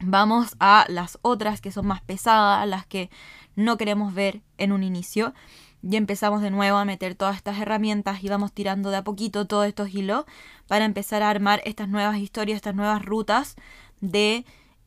vamos 0.00 0.56
a 0.60 0.86
las 0.88 1.18
otras 1.20 1.60
que 1.60 1.72
son 1.72 1.86
más 1.86 2.00
pesadas, 2.00 2.66
las 2.66 2.86
que 2.86 3.10
no 3.56 3.76
queremos 3.76 4.14
ver 4.14 4.40
en 4.56 4.72
un 4.72 4.82
inicio 4.82 5.34
y 5.82 5.96
empezamos 5.96 6.42
de 6.42 6.50
nuevo 6.50 6.78
a 6.78 6.84
meter 6.84 7.16
todas 7.16 7.36
estas 7.36 7.58
herramientas 7.58 8.22
y 8.22 8.28
vamos 8.28 8.52
tirando 8.52 8.90
de 8.90 8.98
a 8.98 9.04
poquito 9.04 9.46
todos 9.46 9.66
estos 9.66 9.92
hilos 9.92 10.24
para 10.68 10.84
empezar 10.84 11.22
a 11.22 11.30
armar 11.30 11.60
estas 11.64 11.88
nuevas 11.88 12.18
historias, 12.18 12.56
estas 12.56 12.76
nuevas 12.76 13.04
rutas 13.04 13.56
de 14.00 14.44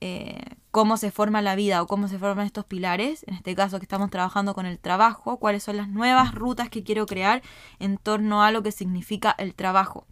eh, 0.08 0.38
cómo 0.70 0.98
se 0.98 1.10
forma 1.10 1.42
la 1.42 1.56
vida 1.56 1.82
o 1.82 1.88
cómo 1.88 2.08
se 2.08 2.20
forman 2.20 2.46
estos 2.46 2.64
pilares, 2.64 3.24
en 3.28 3.34
este 3.34 3.56
caso 3.56 3.80
que 3.80 3.86
estamos 3.86 4.12
trabajando 4.12 4.54
con 4.54 4.68
el 4.68 4.78
trabajo, 4.78 5.38
cuáles 5.38 5.64
son 5.64 5.78
las 5.78 5.90
nuevas 5.90 6.36
rutas 6.36 6.70
que 6.70 6.84
quiero 6.84 7.08
crear 7.08 7.42
en 7.80 7.98
torno 7.98 8.44
a 8.44 8.52
lo 8.52 8.62
que 8.62 8.72
significa 8.72 9.34
el 9.40 9.56
trabajo. 9.56 10.06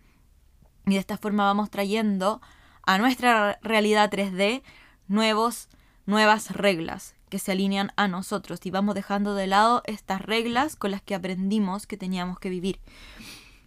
Y 0.88 0.94
de 0.94 1.00
esta 1.00 1.20
forma 1.20 1.46
vamos 1.46 1.70
trayendo 1.70 2.42
a 2.82 2.98
nuestra 2.98 3.60
realidad 3.62 4.10
3D 4.10 4.64
nuevos, 5.08 5.70
nuevas 6.08 6.50
reglas 6.50 7.14
que 7.30 7.38
se 7.38 7.52
alinean 7.52 7.92
a 7.96 8.08
nosotros 8.08 8.60
y 8.64 8.72
vamos 8.72 8.96
dejando 8.96 9.36
de 9.36 9.46
lado 9.46 9.84
estas 9.86 10.24
reglas 10.24 10.76
con 10.76 10.90
las 10.90 11.04
que 11.04 11.14
aprendimos 11.14 11.86
que 11.86 11.98
teníamos 11.98 12.40
que 12.40 12.50
vivir. 12.50 12.80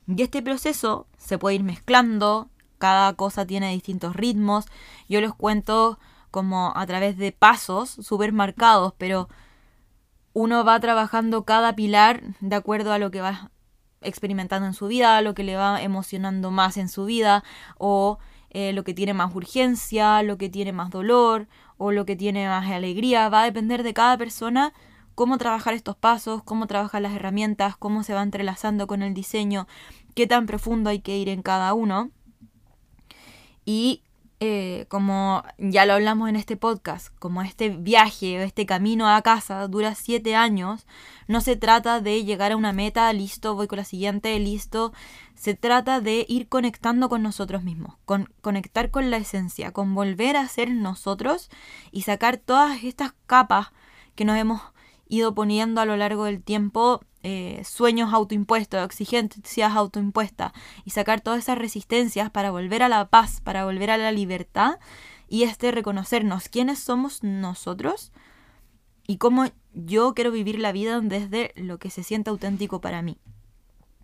Y 0.09 0.21
este 0.21 0.43
proceso 0.43 1.07
se 1.19 1.39
puede 1.39 1.55
ir 1.55 1.63
mezclando, 1.63 2.49
cada 2.79 3.13
cosa 3.13 3.47
tiene 3.47 3.71
distintos 3.71 4.17
ritmos, 4.17 4.67
yo 5.09 5.21
les 5.21 5.33
cuento 5.33 6.01
como 6.37 6.75
a 6.77 6.85
través 6.85 7.17
de 7.17 7.33
pasos 7.33 7.89
súper 7.89 8.31
marcados, 8.31 8.93
pero 8.99 9.31
uno 10.35 10.67
va 10.67 10.79
trabajando 10.81 11.47
cada 11.47 11.75
pilar 11.75 12.21
de 12.41 12.55
acuerdo 12.55 12.93
a 12.93 12.99
lo 12.99 13.11
que 13.11 13.23
va 13.23 13.51
experimentando 14.03 14.67
en 14.67 14.75
su 14.75 14.87
vida, 14.87 15.23
lo 15.23 15.33
que 15.33 15.45
le 15.45 15.57
va 15.57 15.81
emocionando 15.81 16.51
más 16.51 16.77
en 16.77 16.91
su 16.91 17.07
vida, 17.07 17.43
o 17.79 18.19
eh, 18.51 18.75
lo 18.75 18.85
que 18.85 18.93
tiene 18.93 19.15
más 19.15 19.35
urgencia, 19.35 20.23
lo 20.23 20.37
que 20.37 20.51
tiene 20.51 20.75
más 20.75 20.91
dolor, 20.91 21.49
o 21.79 21.91
lo 21.91 22.05
que 22.05 22.17
tiene 22.17 22.47
más 22.49 22.71
alegría. 22.71 23.31
Va 23.31 23.41
a 23.41 23.45
depender 23.47 23.83
de 23.83 23.95
cada 23.95 24.19
persona 24.19 24.75
cómo 25.15 25.39
trabajar 25.39 25.73
estos 25.73 25.97
pasos, 25.97 26.43
cómo 26.43 26.67
trabajar 26.67 27.01
las 27.01 27.15
herramientas, 27.15 27.79
cómo 27.79 28.03
se 28.03 28.13
va 28.13 28.23
entrelazando 28.23 28.87
con 28.87 29.01
el 29.01 29.15
diseño, 29.15 29.67
qué 30.15 30.27
tan 30.27 30.45
profundo 30.45 30.91
hay 30.91 31.01
que 31.01 31.17
ir 31.17 31.31
en 31.31 31.41
cada 31.41 31.73
uno. 31.73 32.11
Y 33.65 34.03
eh, 34.39 34.85
como 34.89 35.43
ya 35.57 35.87
lo 35.87 35.95
hablamos 35.95 36.29
en 36.29 36.37
este 36.37 36.57
podcast, 36.57 37.09
como 37.19 37.41
este 37.41 37.71
viaje 37.71 38.39
o 38.39 38.43
este 38.43 38.67
camino 38.67 39.09
a 39.09 39.23
casa 39.23 39.67
dura 39.67 39.95
siete 39.95 40.37
años, 40.37 40.87
no 41.27 41.41
se 41.41 41.57
trata 41.57 42.01
de 42.01 42.23
llegar 42.25 42.53
a 42.53 42.57
una 42.57 42.73
meta, 42.73 43.11
listo, 43.13 43.55
voy 43.55 43.67
con 43.67 43.79
la 43.79 43.85
siguiente, 43.85 44.39
listo. 44.39 44.93
Se 45.35 45.55
trata 45.55 46.01
de 46.01 46.27
ir 46.29 46.49
conectando 46.49 47.09
con 47.09 47.23
nosotros 47.23 47.63
mismos, 47.63 47.97
con 48.05 48.31
conectar 48.43 48.91
con 48.91 49.11
la 49.11 49.17
esencia, 49.17 49.73
con 49.73 49.95
volver 49.95 50.37
a 50.37 50.49
ser 50.49 50.71
nosotros 50.71 51.51
y 51.91 52.03
sacar 52.03 52.37
todas 52.37 52.85
estas 52.85 53.15
capas 53.27 53.69
que 54.15 54.25
nos 54.25 54.37
hemos 54.37 54.61
ido 55.09 55.35
poniendo 55.35 55.81
a 55.81 55.85
lo 55.85 55.97
largo 55.97 56.25
del 56.25 56.43
tiempo 56.43 57.01
eh, 57.23 57.63
sueños 57.65 58.13
autoimpuestos, 58.13 58.85
exigencias 58.85 59.73
autoimpuestas 59.73 60.53
y 60.85 60.91
sacar 60.91 61.21
todas 61.21 61.41
esas 61.41 61.59
resistencias 61.59 62.31
para 62.31 62.51
volver 62.51 62.83
a 62.83 62.89
la 62.89 63.09
paz, 63.09 63.41
para 63.41 63.65
volver 63.65 63.91
a 63.91 63.97
la 63.97 64.13
libertad 64.13 64.79
y 65.29 65.43
este 65.43 65.73
reconocernos 65.73 66.49
quiénes 66.49 66.79
somos 66.79 67.23
nosotros 67.23 68.13
y 69.07 69.19
cómo 69.19 69.47
yo 69.73 70.15
quiero 70.15 70.31
vivir 70.31 70.59
la 70.59 70.73
vida 70.73 71.01
desde 71.01 71.53
lo 71.57 71.79
que 71.79 71.91
se 71.91 72.03
siente 72.03 72.31
auténtico 72.31 72.81
para 72.81 73.03
mí. 73.03 73.19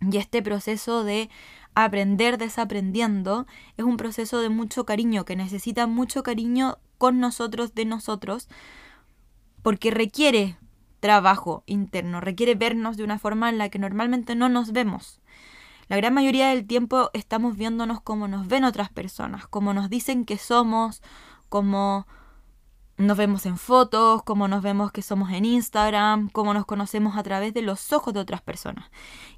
Y 0.01 0.17
este 0.17 0.41
proceso 0.41 1.03
de 1.03 1.29
aprender 1.75 2.37
desaprendiendo 2.37 3.47
es 3.77 3.85
un 3.85 3.97
proceso 3.97 4.39
de 4.41 4.49
mucho 4.49 4.85
cariño, 4.85 5.25
que 5.25 5.35
necesita 5.35 5.87
mucho 5.87 6.23
cariño 6.23 6.77
con 6.97 7.19
nosotros, 7.19 7.73
de 7.73 7.85
nosotros, 7.85 8.49
porque 9.61 9.91
requiere 9.91 10.57
trabajo 11.03 11.63
interno, 11.65 12.21
requiere 12.21 12.55
vernos 12.55 12.95
de 12.95 13.03
una 13.03 13.19
forma 13.19 13.49
en 13.49 13.57
la 13.57 13.67
que 13.67 13.77
normalmente 13.77 14.35
no 14.35 14.47
nos 14.47 14.71
vemos. 14.71 15.19
La 15.89 15.97
gran 15.97 16.13
mayoría 16.13 16.47
del 16.47 16.65
tiempo 16.65 17.09
estamos 17.11 17.57
viéndonos 17.57 17.99
como 17.99 18.29
nos 18.29 18.47
ven 18.47 18.63
otras 18.63 18.89
personas, 18.89 19.45
como 19.45 19.73
nos 19.73 19.89
dicen 19.89 20.23
que 20.23 20.37
somos, 20.37 21.01
como 21.49 22.07
nos 22.95 23.17
vemos 23.17 23.45
en 23.45 23.57
fotos, 23.57 24.23
como 24.23 24.47
nos 24.47 24.63
vemos 24.63 24.93
que 24.93 25.01
somos 25.01 25.29
en 25.33 25.43
Instagram, 25.43 26.29
como 26.29 26.53
nos 26.53 26.65
conocemos 26.65 27.17
a 27.17 27.23
través 27.23 27.53
de 27.53 27.63
los 27.63 27.91
ojos 27.91 28.13
de 28.13 28.21
otras 28.21 28.41
personas. 28.41 28.89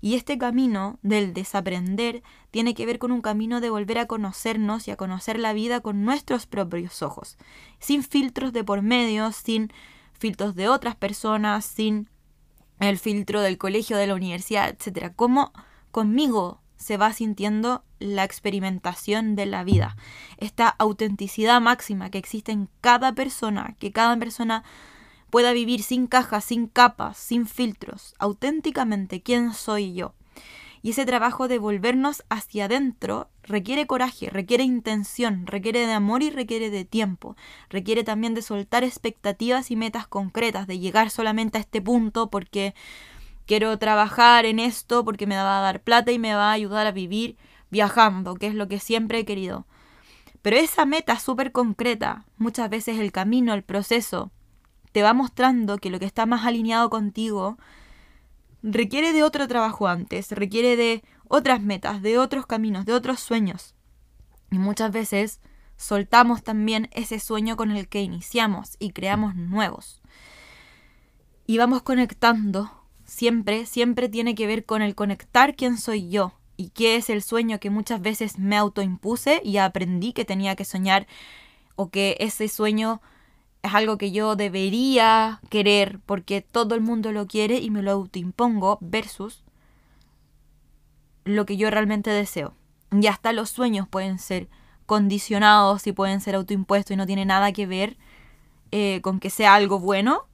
Y 0.02 0.14
este 0.14 0.38
camino 0.38 1.00
del 1.02 1.34
desaprender 1.34 2.22
tiene 2.52 2.76
que 2.76 2.86
ver 2.86 3.00
con 3.00 3.12
un 3.12 3.24
camino 3.24 3.60
de 3.60 3.72
volver 3.72 3.98
a 3.98 4.06
conocernos 4.06 4.88
y 4.88 4.92
a 4.92 4.98
conocer 4.98 5.40
la 5.40 5.54
vida 5.54 5.80
con 5.80 6.06
nuestros 6.06 6.46
propios 6.46 7.02
ojos, 7.02 7.40
sin 7.80 8.04
filtros 8.04 8.54
de 8.54 8.64
por 8.64 8.84
medio, 8.84 9.32
sin 9.32 9.74
filtros 10.18 10.56
de 10.56 10.68
otras 10.70 10.96
personas, 10.96 11.66
sin 11.66 12.10
el 12.80 12.98
filtro 12.98 13.42
del 13.42 13.58
colegio, 13.58 13.98
de 13.98 14.08
la 14.08 14.16
universidad, 14.16 14.70
etcétera. 14.70 15.14
Cómo 15.14 15.54
conmigo 15.92 16.62
se 16.78 16.98
va 16.98 17.14
sintiendo 17.14 17.84
la 18.00 18.24
experimentación 18.24 19.36
de 19.36 19.46
la 19.46 19.64
vida, 19.64 19.96
esta 20.38 20.68
autenticidad 20.68 21.62
máxima 21.62 22.10
que 22.10 22.18
existe 22.18 22.52
en 22.52 22.70
cada 22.82 23.14
persona, 23.14 23.76
que 23.80 23.92
cada 23.92 24.18
persona 24.18 24.64
pueda 25.30 25.54
vivir 25.54 25.84
sin 25.84 26.08
cajas, 26.08 26.44
sin 26.46 26.68
capas, 26.68 27.18
sin 27.18 27.48
filtros, 27.48 28.14
auténticamente 28.20 29.22
quién 29.22 29.54
soy 29.54 29.94
yo. 29.94 30.14
Y 30.86 30.92
ese 30.92 31.08
trabajo 31.08 31.48
de 31.48 31.58
volvernos 31.58 32.24
hacia 32.30 32.66
adentro 32.66 33.32
requiere 33.42 33.88
coraje, 33.88 34.30
requiere 34.30 34.64
intención, 34.64 35.48
requiere 35.48 35.88
de 35.88 35.94
amor 35.94 36.22
y 36.22 36.30
requiere 36.30 36.70
de 36.70 36.86
tiempo. 36.86 37.36
Requiere 37.72 38.04
también 38.04 38.36
de 38.36 38.44
soltar 38.44 38.84
expectativas 38.84 39.72
y 39.72 39.78
metas 39.78 40.06
concretas, 40.06 40.68
de 40.68 40.78
llegar 40.78 41.10
solamente 41.10 41.58
a 41.58 41.62
este 41.62 41.82
punto 41.82 42.30
porque 42.30 42.76
quiero 43.48 43.80
trabajar 43.80 44.46
en 44.46 44.60
esto, 44.60 45.04
porque 45.04 45.26
me 45.26 45.38
va 45.38 45.58
a 45.58 45.64
dar 45.64 45.82
plata 45.82 46.12
y 46.12 46.20
me 46.20 46.36
va 46.36 46.50
a 46.50 46.52
ayudar 46.52 46.86
a 46.86 46.92
vivir 46.92 47.36
viajando, 47.72 48.36
que 48.36 48.46
es 48.46 48.54
lo 48.54 48.68
que 48.68 48.80
siempre 48.80 49.18
he 49.18 49.26
querido. 49.26 49.66
Pero 50.44 50.58
esa 50.58 50.86
meta 50.86 51.18
súper 51.18 51.52
concreta, 51.52 52.26
muchas 52.38 52.70
veces 52.70 53.00
el 53.00 53.12
camino, 53.12 53.56
el 53.56 53.64
proceso, 53.64 54.30
te 54.92 55.02
va 55.02 55.14
mostrando 55.16 55.80
que 55.80 55.90
lo 55.90 55.98
que 55.98 56.06
está 56.06 56.28
más 56.28 56.46
alineado 56.46 56.92
contigo 56.92 57.58
requiere 58.66 59.14
de 59.14 59.24
otro 59.24 59.48
trabajo 59.48 59.88
antes, 59.88 60.32
requiere 60.32 60.76
de 60.76 61.04
otras 61.28 61.62
metas, 61.62 62.02
de 62.02 62.18
otros 62.18 62.48
caminos, 62.48 62.86
de 62.86 62.94
otros 62.94 63.20
sueños. 63.20 63.76
Y 64.52 64.58
muchas 64.58 64.92
veces 64.92 65.40
soltamos 65.78 66.44
también 66.44 66.90
ese 66.92 67.20
sueño 67.20 67.58
con 67.58 67.72
el 67.72 67.88
que 67.88 68.02
iniciamos 68.02 68.76
y 68.80 68.92
creamos 68.92 69.36
nuevos. 69.36 70.02
Y 71.46 71.60
vamos 71.60 71.84
conectando, 71.84 72.72
siempre, 73.06 73.68
siempre 73.68 74.10
tiene 74.10 74.34
que 74.34 74.48
ver 74.48 74.66
con 74.66 74.82
el 74.82 74.96
conectar 74.96 75.56
quién 75.56 75.78
soy 75.78 76.10
yo 76.10 76.34
y 76.58 76.70
qué 76.70 76.96
es 76.96 77.12
el 77.12 77.22
sueño 77.22 77.60
que 77.60 77.70
muchas 77.70 78.02
veces 78.02 78.40
me 78.40 78.58
autoimpuse 78.58 79.42
y 79.44 79.58
aprendí 79.58 80.12
que 80.12 80.26
tenía 80.26 80.56
que 80.56 80.66
soñar 80.66 81.06
o 81.76 81.90
que 81.90 82.18
ese 82.20 82.48
sueño 82.48 83.00
es 83.66 83.74
algo 83.74 83.98
que 83.98 84.12
yo 84.12 84.36
debería 84.36 85.40
querer 85.50 86.00
porque 86.06 86.42
todo 86.42 86.76
el 86.76 86.82
mundo 86.82 87.12
lo 87.12 87.28
quiere 87.28 87.58
y 87.58 87.70
me 87.70 87.82
lo 87.82 87.92
autoimpongo 87.92 88.78
versus 88.82 89.44
lo 91.24 91.46
que 91.46 91.58
yo 91.58 91.70
realmente 91.70 92.12
deseo. 92.12 92.54
Y 92.92 93.08
hasta 93.08 93.34
los 93.34 93.50
sueños 93.50 93.88
pueden 93.88 94.20
ser 94.20 94.48
condicionados 94.86 95.88
y 95.88 95.92
pueden 95.92 96.22
ser 96.22 96.36
autoimpuestos 96.36 96.94
y 96.94 96.98
no 96.98 97.08
tiene 97.08 97.26
nada 97.26 97.52
que 97.52 97.66
ver 97.66 97.98
eh, 98.72 99.02
con 99.02 99.20
que 99.20 99.30
sea 99.30 99.56
algo 99.56 99.80
bueno 99.80 100.28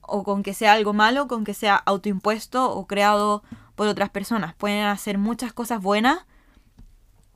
o 0.00 0.24
con 0.24 0.42
que 0.42 0.52
sea 0.52 0.72
algo 0.72 0.92
malo, 0.92 1.28
con 1.28 1.44
que 1.44 1.54
sea 1.54 1.76
autoimpuesto 1.76 2.72
o 2.72 2.86
creado 2.86 3.44
por 3.76 3.86
otras 3.86 4.10
personas. 4.10 4.54
Pueden 4.54 4.84
hacer 4.84 5.16
muchas 5.16 5.52
cosas 5.52 5.80
buenas 5.80 6.26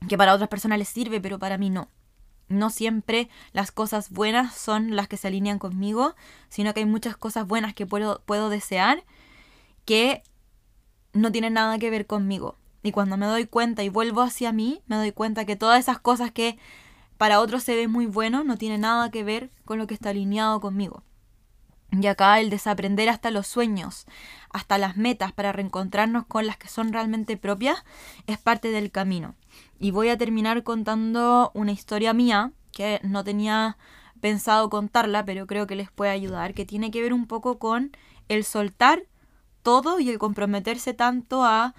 que 0.08 0.18
para 0.18 0.34
otras 0.34 0.48
personas 0.48 0.78
les 0.78 0.88
sirve, 0.88 1.20
pero 1.20 1.38
para 1.38 1.58
mí 1.58 1.70
no 1.70 1.88
no 2.48 2.70
siempre 2.70 3.28
las 3.52 3.72
cosas 3.72 4.10
buenas 4.10 4.54
son 4.54 4.96
las 4.96 5.08
que 5.08 5.16
se 5.16 5.28
alinean 5.28 5.58
conmigo, 5.58 6.14
sino 6.48 6.72
que 6.72 6.80
hay 6.80 6.86
muchas 6.86 7.16
cosas 7.16 7.46
buenas 7.46 7.74
que 7.74 7.86
puedo, 7.86 8.22
puedo 8.24 8.48
desear 8.48 9.04
que 9.84 10.22
no 11.12 11.32
tienen 11.32 11.54
nada 11.54 11.78
que 11.78 11.90
ver 11.90 12.06
conmigo. 12.06 12.56
Y 12.82 12.92
cuando 12.92 13.16
me 13.16 13.26
doy 13.26 13.46
cuenta 13.46 13.82
y 13.82 13.88
vuelvo 13.88 14.20
hacia 14.22 14.52
mí, 14.52 14.80
me 14.86 14.96
doy 14.96 15.12
cuenta 15.12 15.44
que 15.44 15.56
todas 15.56 15.80
esas 15.80 15.98
cosas 15.98 16.30
que 16.30 16.58
para 17.16 17.40
otros 17.40 17.62
se 17.62 17.74
ven 17.74 17.90
muy 17.90 18.06
bueno 18.06 18.44
no 18.44 18.58
tienen 18.58 18.82
nada 18.82 19.10
que 19.10 19.24
ver 19.24 19.50
con 19.64 19.78
lo 19.78 19.86
que 19.86 19.94
está 19.94 20.10
alineado 20.10 20.60
conmigo. 20.60 21.02
Y 21.98 22.06
acá 22.06 22.40
el 22.40 22.50
desaprender 22.50 23.08
hasta 23.08 23.30
los 23.30 23.46
sueños, 23.46 24.06
hasta 24.50 24.78
las 24.78 24.96
metas 24.96 25.32
para 25.32 25.52
reencontrarnos 25.52 26.26
con 26.26 26.46
las 26.46 26.56
que 26.56 26.68
son 26.68 26.92
realmente 26.92 27.36
propias, 27.36 27.84
es 28.26 28.38
parte 28.38 28.70
del 28.70 28.90
camino. 28.90 29.34
Y 29.78 29.90
voy 29.90 30.08
a 30.08 30.18
terminar 30.18 30.62
contando 30.62 31.50
una 31.54 31.72
historia 31.72 32.12
mía 32.12 32.52
que 32.72 33.00
no 33.02 33.24
tenía 33.24 33.78
pensado 34.20 34.68
contarla, 34.70 35.24
pero 35.24 35.46
creo 35.46 35.66
que 35.66 35.76
les 35.76 35.90
puede 35.90 36.10
ayudar, 36.10 36.54
que 36.54 36.66
tiene 36.66 36.90
que 36.90 37.02
ver 37.02 37.12
un 37.12 37.26
poco 37.26 37.58
con 37.58 37.92
el 38.28 38.44
soltar 38.44 39.04
todo 39.62 40.00
y 40.00 40.10
el 40.10 40.18
comprometerse 40.18 40.94
tanto 40.94 41.44
a, 41.44 41.74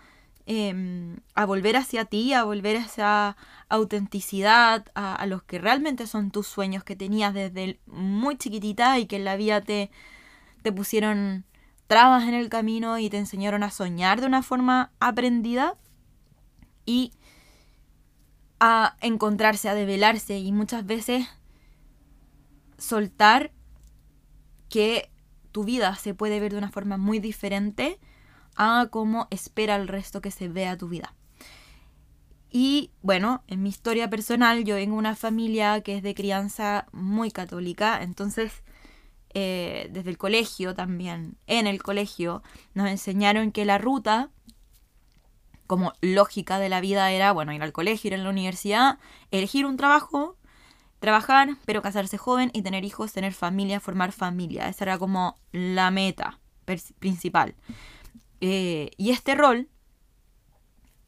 em, 0.48 1.18
a 1.36 1.46
volver 1.46 1.76
hacia 1.76 2.06
ti, 2.06 2.34
a 2.34 2.46
volver 2.46 2.78
a 2.78 2.80
esa 2.80 3.38
autenticidad, 3.68 4.86
a, 4.96 5.14
a, 5.14 5.26
los 5.26 5.44
que 5.44 5.60
realmente 5.60 6.08
son 6.08 6.32
tus 6.32 6.48
sueños 6.48 6.86
que 6.86 6.96
tenías 6.96 7.34
desde 7.34 7.80
muy 7.86 8.38
chiquitita 8.38 8.98
y 8.98 9.08
que 9.08 9.18
en 9.18 9.26
la 9.26 9.36
vida 9.36 9.60
te, 9.60 9.92
te 10.64 10.72
pusieron 10.72 11.46
trabas 11.88 12.24
en 12.24 12.34
el 12.34 12.48
camino 12.48 12.98
y 12.98 13.10
te 13.10 13.18
enseñaron 13.18 13.62
a 13.62 13.72
soñar 13.72 14.22
de 14.22 14.28
una 14.28 14.42
forma 14.42 14.92
aprendida 15.02 15.76
y 16.86 17.12
a 18.62 18.96
encontrarse, 19.02 19.68
a 19.68 19.76
develarse 19.76 20.40
y 20.40 20.54
muchas 20.54 20.86
veces 20.86 21.28
soltar 22.78 23.52
que 24.70 25.12
tu 25.52 25.66
vida 25.66 25.96
se 25.96 26.14
puede 26.14 26.40
ver 26.40 26.54
de 26.54 26.58
una 26.58 26.72
forma 26.72 26.96
muy 26.96 27.20
diferente 27.20 28.00
a 28.58 28.88
cómo 28.90 29.28
espera 29.32 29.76
el 29.76 29.88
resto 29.88 30.22
que 30.22 30.32
se 30.32 30.50
vea 30.50 30.78
tu 30.78 30.90
vida. 30.90 31.14
Y 32.50 32.92
bueno, 33.02 33.44
en 33.48 33.62
mi 33.62 33.70
historia 33.70 34.10
personal 34.10 34.64
yo 34.64 34.76
vengo 34.76 34.96
de 34.96 35.00
una 35.00 35.16
familia 35.16 35.82
que 35.82 35.98
es 35.98 36.04
de 36.04 36.16
crianza 36.16 36.88
muy 36.92 37.30
católica, 37.32 38.02
entonces 38.02 38.64
eh, 39.34 39.90
desde 39.92 40.10
el 40.10 40.18
colegio 40.18 40.74
también, 40.74 41.38
en 41.46 41.68
el 41.68 41.84
colegio, 41.84 42.42
nos 42.74 42.90
enseñaron 42.90 43.52
que 43.52 43.66
la 43.66 43.78
ruta 43.78 44.32
como 45.68 45.94
lógica 46.02 46.60
de 46.60 46.70
la 46.70 46.82
vida 46.82 47.12
era, 47.12 47.34
bueno, 47.34 47.54
ir 47.54 47.62
al 47.62 47.74
colegio, 47.74 48.08
ir 48.08 48.16
a 48.16 48.18
la 48.18 48.30
universidad, 48.30 48.98
elegir 49.32 49.66
un 49.66 49.78
trabajo, 49.78 50.38
trabajar, 51.00 51.50
pero 51.66 51.82
casarse 51.82 52.18
joven 52.18 52.50
y 52.54 52.62
tener 52.62 52.86
hijos, 52.86 53.14
tener 53.14 53.34
familia, 53.34 53.80
formar 53.80 54.14
familia. 54.14 54.70
Esa 54.70 54.86
era 54.86 54.98
como 54.98 55.38
la 55.52 55.92
meta 55.92 56.40
principal. 57.00 57.56
Eh, 58.42 58.92
y 58.98 59.12
este 59.12 59.36
rol 59.36 59.68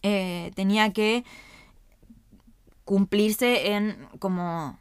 eh, 0.02 0.52
tenía 0.56 0.92
que 0.94 1.24
cumplirse 2.86 3.74
en 3.74 4.08
como 4.20 4.80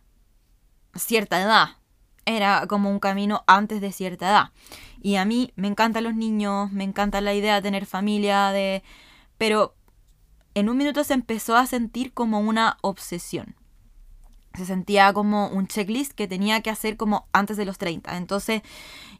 cierta 0.94 1.40
edad. 1.40 1.76
Era 2.24 2.66
como 2.66 2.90
un 2.90 3.00
camino 3.00 3.44
antes 3.46 3.80
de 3.80 3.92
cierta 3.92 4.28
edad. 4.28 4.52
Y 5.00 5.16
a 5.16 5.24
mí 5.24 5.52
me 5.56 5.68
encantan 5.68 6.04
los 6.04 6.14
niños, 6.14 6.72
me 6.72 6.84
encanta 6.84 7.20
la 7.20 7.34
idea 7.34 7.56
de 7.56 7.62
tener 7.62 7.86
familia, 7.86 8.50
de... 8.50 8.82
Pero 9.38 9.74
en 10.54 10.68
un 10.68 10.76
minuto 10.76 11.04
se 11.04 11.14
empezó 11.14 11.56
a 11.56 11.66
sentir 11.66 12.12
como 12.12 12.40
una 12.40 12.76
obsesión 12.82 13.54
se 14.58 14.66
sentía 14.66 15.12
como 15.12 15.48
un 15.48 15.66
checklist 15.66 16.12
que 16.12 16.28
tenía 16.28 16.60
que 16.60 16.70
hacer 16.70 16.96
como 16.96 17.28
antes 17.32 17.56
de 17.56 17.64
los 17.64 17.78
30. 17.78 18.16
Entonces 18.16 18.62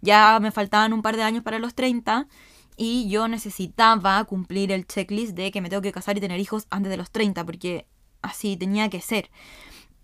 ya 0.03 0.39
me 0.41 0.51
faltaban 0.51 0.93
un 0.93 1.01
par 1.01 1.17
de 1.17 1.23
años 1.23 1.43
para 1.43 1.59
los 1.59 1.75
30 1.75 2.27
y 2.79 3.09
yo 3.09 3.29
necesitaba 3.29 4.23
cumplir 4.25 4.73
el 4.73 4.87
checklist 4.87 5.35
de 5.35 5.51
que 5.51 5.61
me 5.61 5.69
tengo 5.69 5.83
que 5.83 5.93
casar 5.93 6.17
y 6.17 6.21
tener 6.21 6.39
hijos 6.41 6.67
antes 6.71 6.91
de 6.91 6.97
los 6.97 7.11
30 7.11 7.45
porque 7.45 7.87
así 8.23 8.57
tenía 8.57 8.89
que 8.89 9.01
ser. 9.01 9.31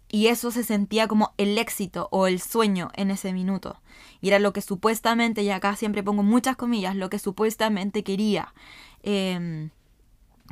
Y 0.09 0.27
eso 0.27 0.51
se 0.51 0.65
sentía 0.65 1.09
como 1.09 1.35
el 1.39 1.57
éxito 1.57 2.09
o 2.11 2.27
el 2.27 2.41
sueño 2.41 2.91
en 2.95 3.11
ese 3.11 3.33
minuto. 3.33 3.81
Y 4.21 4.29
era 4.29 4.39
lo 4.39 4.53
que 4.53 4.61
supuestamente, 4.61 5.43
y 5.43 5.51
acá 5.51 5.77
siempre 5.77 6.03
pongo 6.03 6.23
muchas 6.23 6.57
comillas, 6.57 6.95
lo 6.97 7.11
que 7.11 7.19
supuestamente 7.19 8.05
quería. 8.05 8.55
Eh, 9.03 9.71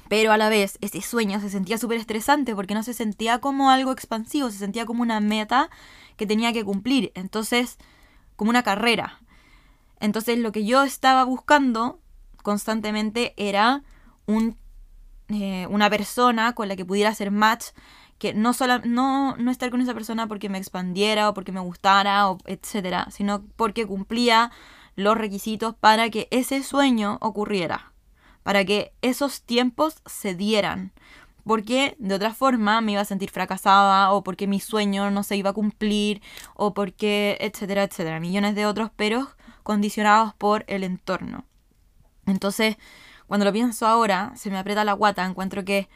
pero 0.08 0.32
a 0.32 0.36
la 0.36 0.48
vez, 0.48 0.78
ese 0.80 1.00
sueño 1.00 1.40
se 1.40 1.50
sentía 1.50 1.78
súper 1.78 1.98
estresante 1.98 2.54
porque 2.54 2.74
no 2.74 2.82
se 2.82 2.94
sentía 2.94 3.38
como 3.38 3.70
algo 3.70 3.92
expansivo, 3.92 4.50
se 4.50 4.58
sentía 4.58 4.86
como 4.86 5.02
una 5.02 5.20
meta 5.20 5.70
que 6.16 6.26
tenía 6.26 6.52
que 6.52 6.64
cumplir. 6.64 7.12
Entonces, 7.14 7.78
como 8.36 8.50
una 8.50 8.62
carrera. 8.62 9.20
Entonces, 10.00 10.38
lo 10.38 10.52
que 10.52 10.64
yo 10.64 10.82
estaba 10.82 11.24
buscando 11.24 12.01
constantemente 12.42 13.34
era 13.36 13.82
un, 14.26 14.56
eh, 15.28 15.66
una 15.70 15.88
persona 15.90 16.54
con 16.54 16.68
la 16.68 16.76
que 16.76 16.84
pudiera 16.84 17.10
hacer 17.10 17.30
match 17.30 17.66
que 18.18 18.34
no, 18.34 18.52
solo, 18.52 18.78
no, 18.84 19.36
no 19.36 19.50
estar 19.50 19.70
con 19.70 19.80
esa 19.80 19.94
persona 19.94 20.28
porque 20.28 20.48
me 20.48 20.58
expandiera 20.58 21.28
o 21.28 21.34
porque 21.34 21.50
me 21.50 21.60
gustara, 21.60 22.30
o 22.30 22.38
etcétera, 22.46 23.08
sino 23.10 23.44
porque 23.56 23.86
cumplía 23.86 24.52
los 24.94 25.16
requisitos 25.16 25.74
para 25.74 26.10
que 26.10 26.28
ese 26.30 26.62
sueño 26.62 27.18
ocurriera 27.20 27.92
para 28.42 28.64
que 28.64 28.92
esos 29.02 29.42
tiempos 29.42 30.02
se 30.06 30.34
dieran. 30.34 30.92
Porque 31.44 31.96
de 31.98 32.14
otra 32.14 32.34
forma 32.34 32.80
me 32.80 32.92
iba 32.92 33.00
a 33.00 33.04
sentir 33.04 33.30
fracasada 33.30 34.12
o 34.12 34.22
porque 34.22 34.46
mi 34.46 34.60
sueño 34.60 35.10
no 35.10 35.24
se 35.24 35.36
iba 35.36 35.50
a 35.50 35.54
cumplir 35.54 36.22
o 36.54 36.72
porque, 36.72 37.36
etcétera, 37.40 37.82
etcétera. 37.82 38.20
Millones 38.20 38.54
de 38.54 38.66
otros 38.66 38.90
peros 38.90 39.28
condicionados 39.64 40.34
por 40.34 40.64
el 40.68 40.84
entorno. 40.84 41.44
Entonces, 42.26 42.76
cuando 43.26 43.44
lo 43.44 43.52
pienso 43.52 43.86
ahora, 43.86 44.32
se 44.36 44.50
me 44.50 44.58
aprieta 44.58 44.84
la 44.84 44.92
guata, 44.92 45.24
encuentro 45.24 45.64
que 45.64 45.88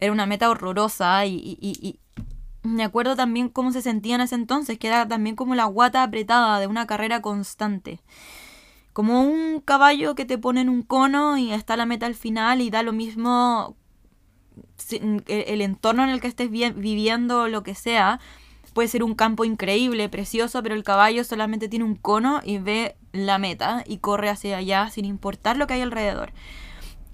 era 0.00 0.12
una 0.12 0.26
meta 0.26 0.50
horrorosa 0.50 1.26
y, 1.26 1.34
y, 1.34 1.58
y, 1.60 2.00
me 2.62 2.84
acuerdo 2.84 3.16
también 3.16 3.48
cómo 3.48 3.72
se 3.72 3.82
sentía 3.82 4.16
en 4.16 4.20
ese 4.20 4.34
entonces, 4.34 4.78
que 4.78 4.88
era 4.88 5.06
también 5.06 5.36
como 5.36 5.54
la 5.54 5.64
guata 5.64 6.02
apretada 6.02 6.60
de 6.60 6.66
una 6.66 6.86
carrera 6.86 7.22
constante 7.22 8.00
como 8.98 9.22
un 9.22 9.60
caballo 9.60 10.16
que 10.16 10.24
te 10.24 10.38
pone 10.38 10.60
en 10.60 10.68
un 10.68 10.82
cono 10.82 11.38
y 11.38 11.52
está 11.52 11.76
la 11.76 11.86
meta 11.86 12.06
al 12.06 12.16
final 12.16 12.60
y 12.60 12.68
da 12.68 12.82
lo 12.82 12.92
mismo 12.92 13.76
el 14.90 15.60
entorno 15.60 16.02
en 16.02 16.10
el 16.10 16.20
que 16.20 16.26
estés 16.26 16.50
viviendo, 16.50 17.46
lo 17.46 17.62
que 17.62 17.76
sea. 17.76 18.18
Puede 18.74 18.88
ser 18.88 19.04
un 19.04 19.14
campo 19.14 19.44
increíble, 19.44 20.08
precioso, 20.08 20.64
pero 20.64 20.74
el 20.74 20.82
caballo 20.82 21.22
solamente 21.22 21.68
tiene 21.68 21.84
un 21.84 21.94
cono 21.94 22.40
y 22.42 22.58
ve 22.58 22.96
la 23.26 23.38
meta 23.38 23.84
y 23.86 23.98
corre 23.98 24.28
hacia 24.28 24.58
allá 24.58 24.90
sin 24.90 25.04
importar 25.04 25.56
lo 25.56 25.66
que 25.66 25.74
hay 25.74 25.82
alrededor. 25.82 26.32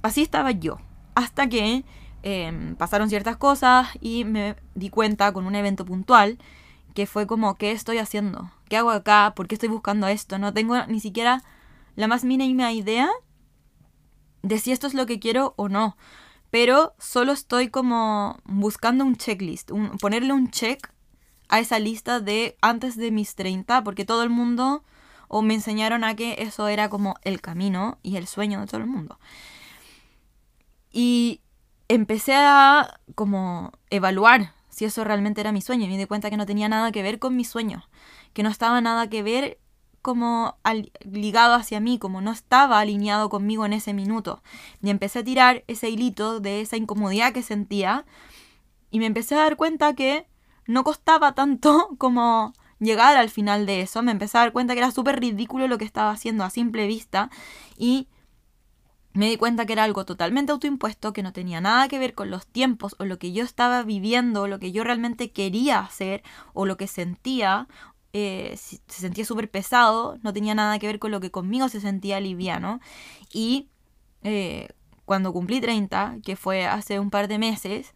Así 0.02 0.22
estaba 0.22 0.50
yo. 0.50 0.78
Hasta 1.14 1.48
que 1.48 1.84
em, 2.22 2.76
pasaron 2.76 3.08
ciertas 3.08 3.36
cosas 3.36 3.88
y 4.00 4.24
me 4.24 4.56
di 4.74 4.90
cuenta 4.90 5.32
con 5.32 5.46
un 5.46 5.54
evento 5.54 5.84
puntual 5.84 6.38
que 6.94 7.06
fue 7.06 7.26
como, 7.26 7.56
¿qué 7.56 7.72
estoy 7.72 7.98
haciendo? 7.98 8.50
¿Qué 8.68 8.76
hago 8.76 8.90
acá? 8.90 9.32
¿Por 9.34 9.48
qué 9.48 9.54
estoy 9.54 9.68
buscando 9.68 10.06
esto? 10.06 10.38
No 10.38 10.52
tengo 10.52 10.86
ni 10.86 11.00
siquiera 11.00 11.42
la 11.96 12.08
más 12.08 12.24
mínima 12.24 12.72
idea 12.72 13.08
de 14.42 14.58
si 14.58 14.72
esto 14.72 14.86
es 14.86 14.94
lo 14.94 15.06
que 15.06 15.18
quiero 15.18 15.54
o 15.56 15.68
no. 15.68 15.96
Pero 16.50 16.94
solo 16.98 17.32
estoy 17.32 17.68
como 17.68 18.38
buscando 18.44 19.04
un 19.04 19.16
checklist, 19.16 19.72
ponerle 20.00 20.32
un 20.32 20.50
check 20.50 20.92
a 21.48 21.58
esa 21.58 21.78
lista 21.78 22.20
de 22.20 22.56
antes 22.60 22.96
de 22.96 23.10
mis 23.10 23.34
30, 23.34 23.82
porque 23.82 24.04
todo 24.04 24.22
el 24.22 24.30
mundo 24.30 24.84
o 25.37 25.42
me 25.42 25.55
enseñaron 25.55 26.05
a 26.05 26.14
que 26.14 26.37
eso 26.38 26.68
era 26.68 26.88
como 26.88 27.16
el 27.23 27.40
camino 27.40 27.99
y 28.05 28.18
el 28.18 28.29
sueño 28.29 28.61
de 28.61 28.66
todo 28.68 28.81
el 28.81 28.87
mundo. 28.87 29.18
Y 30.92 31.40
empecé 31.88 32.37
a 32.37 33.01
como 33.16 33.73
evaluar 33.90 34.55
si 34.68 34.85
eso 34.85 35.03
realmente 35.03 35.40
era 35.40 35.51
mi 35.51 35.61
sueño 35.61 35.87
y 35.87 35.88
me 35.88 35.99
di 35.99 36.07
cuenta 36.07 36.31
que 36.31 36.37
no 36.37 36.47
tenía 36.47 36.68
nada 36.68 36.92
que 36.92 37.03
ver 37.03 37.18
con 37.18 37.35
mi 37.35 37.44
sueño, 37.44 37.83
que 38.33 38.44
no 38.44 38.49
estaba 38.49 38.81
nada 38.81 39.11
que 39.11 39.25
ver 39.25 39.59
como 40.03 40.57
ligado 41.01 41.55
hacia 41.55 41.81
mí, 41.81 41.99
como 41.99 42.20
no 42.20 42.31
estaba 42.31 42.79
alineado 42.79 43.29
conmigo 43.29 43.66
en 43.66 43.73
ese 43.73 43.92
minuto. 43.92 44.40
Y 44.85 44.90
empecé 44.90 45.18
a 45.18 45.25
tirar 45.25 45.64
ese 45.66 45.90
hilito 45.90 46.38
de 46.38 46.61
esa 46.61 46.77
incomodidad 46.77 47.33
que 47.33 47.42
sentía 47.42 48.07
y 48.92 49.01
me 49.01 49.07
empecé 49.07 49.35
a 49.35 49.38
dar 49.38 49.57
cuenta 49.57 49.97
que 49.97 50.29
no 50.68 50.85
costaba 50.85 51.35
tanto 51.35 51.88
como 51.99 52.53
llegar 52.85 53.16
al 53.16 53.31
final 53.31 53.66
de 53.66 53.81
eso. 53.83 54.03
Me 54.03 54.12
empecé 54.12 54.38
a 54.38 54.42
dar 54.42 54.53
cuenta 54.53 54.75
que 54.75 54.81
era 54.81 54.90
súper 54.90 55.20
ridículo 55.20 55.68
lo 55.68 55.79
que 55.79 55.85
estaba 55.85 56.11
haciendo 56.11 56.44
a 56.44 56.51
simple 56.51 56.87
vista 56.87 57.31
y 57.77 58.09
me 59.12 59.29
di 59.29 59.37
cuenta 59.37 59.64
que 59.64 59.75
era 59.75 59.85
algo 59.85 60.05
totalmente 60.05 60.51
autoimpuesto, 60.53 61.12
que 61.12 61.23
no 61.23 61.33
tenía 61.33 61.61
nada 61.61 61.87
que 61.88 62.01
ver 62.01 62.14
con 62.14 62.31
los 62.31 62.47
tiempos 62.47 62.97
o 62.99 63.05
lo 63.05 63.18
que 63.18 63.33
yo 63.33 63.44
estaba 63.44 63.83
viviendo, 63.85 64.42
o 64.42 64.49
lo 64.49 64.59
que 64.59 64.73
yo 64.73 64.83
realmente 64.83 65.31
quería 65.31 65.79
hacer 65.81 66.25
o 66.53 66.66
lo 66.66 66.77
que 66.77 66.88
sentía 66.88 67.68
eh, 68.16 68.57
se 68.57 68.79
sentía 68.87 69.25
súper 69.25 69.51
pesado, 69.51 70.18
no 70.23 70.33
tenía 70.33 70.55
nada 70.55 70.79
que 70.79 70.87
ver 70.87 71.01
con 71.01 71.11
lo 71.11 71.18
que 71.20 71.33
conmigo 71.33 71.68
se 71.68 71.81
sentía 71.81 72.20
liviano. 72.20 72.81
Y 73.33 73.68
eh, 74.23 74.68
cuando 75.05 75.33
cumplí 75.33 75.61
30, 75.61 76.18
que 76.25 76.37
fue 76.37 76.64
hace 76.64 77.01
un 77.01 77.11
par 77.11 77.27
de 77.27 77.38
meses, 77.38 77.92